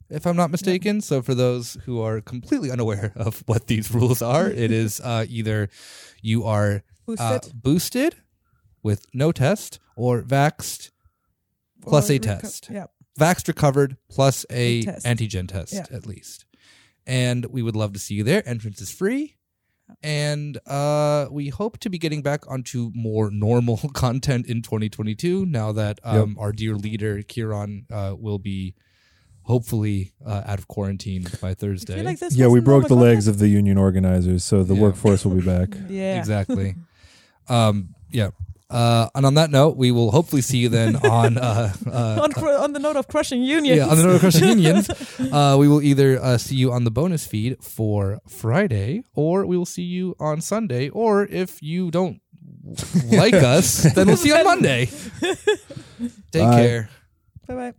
[0.10, 1.02] if I'm not mistaken.
[1.02, 5.26] So for those who are completely unaware of what these rules are, it is uh,
[5.28, 5.70] either
[6.22, 7.54] you are uh, Boosted.
[7.64, 8.16] boosted
[8.84, 10.92] with no test or vaxed
[11.82, 12.70] plus or a reco- test.
[12.70, 12.86] Yeah.
[13.20, 15.06] Vaxxed recovered plus a A test.
[15.08, 15.86] antigen test Yeah.
[15.92, 16.46] at least.
[17.08, 18.48] And we would love to see you there.
[18.48, 19.38] Entrance is free.
[20.02, 25.72] And uh, we hope to be getting back onto more normal content in 2022 now
[25.74, 28.76] that um, our dear leader, Kieran, uh, will be
[29.44, 32.04] hopefully uh, out of quarantine by Thursday.
[32.04, 34.82] like Yeah, we broke the normal legs of the union organizers, so the Yeah.
[34.82, 35.70] workforce will be back.
[35.90, 36.20] Yeah.
[36.20, 36.76] Exactly.
[37.50, 38.30] um, yeah.
[38.70, 42.32] Uh, and on that note, we will hopefully see you then on uh, uh, on,
[42.32, 43.78] cr- on the note of crushing unions.
[43.78, 44.90] yeah on the note of crushing unions.
[45.32, 49.58] Uh, we will either uh, see you on the bonus feed for Friday, or we
[49.58, 50.90] will see you on Sunday.
[50.90, 52.20] Or if you don't
[53.12, 54.86] like us, then we'll see you on Monday.
[56.32, 56.56] Take Bye.
[56.62, 56.90] care.
[57.48, 57.74] Bye bye.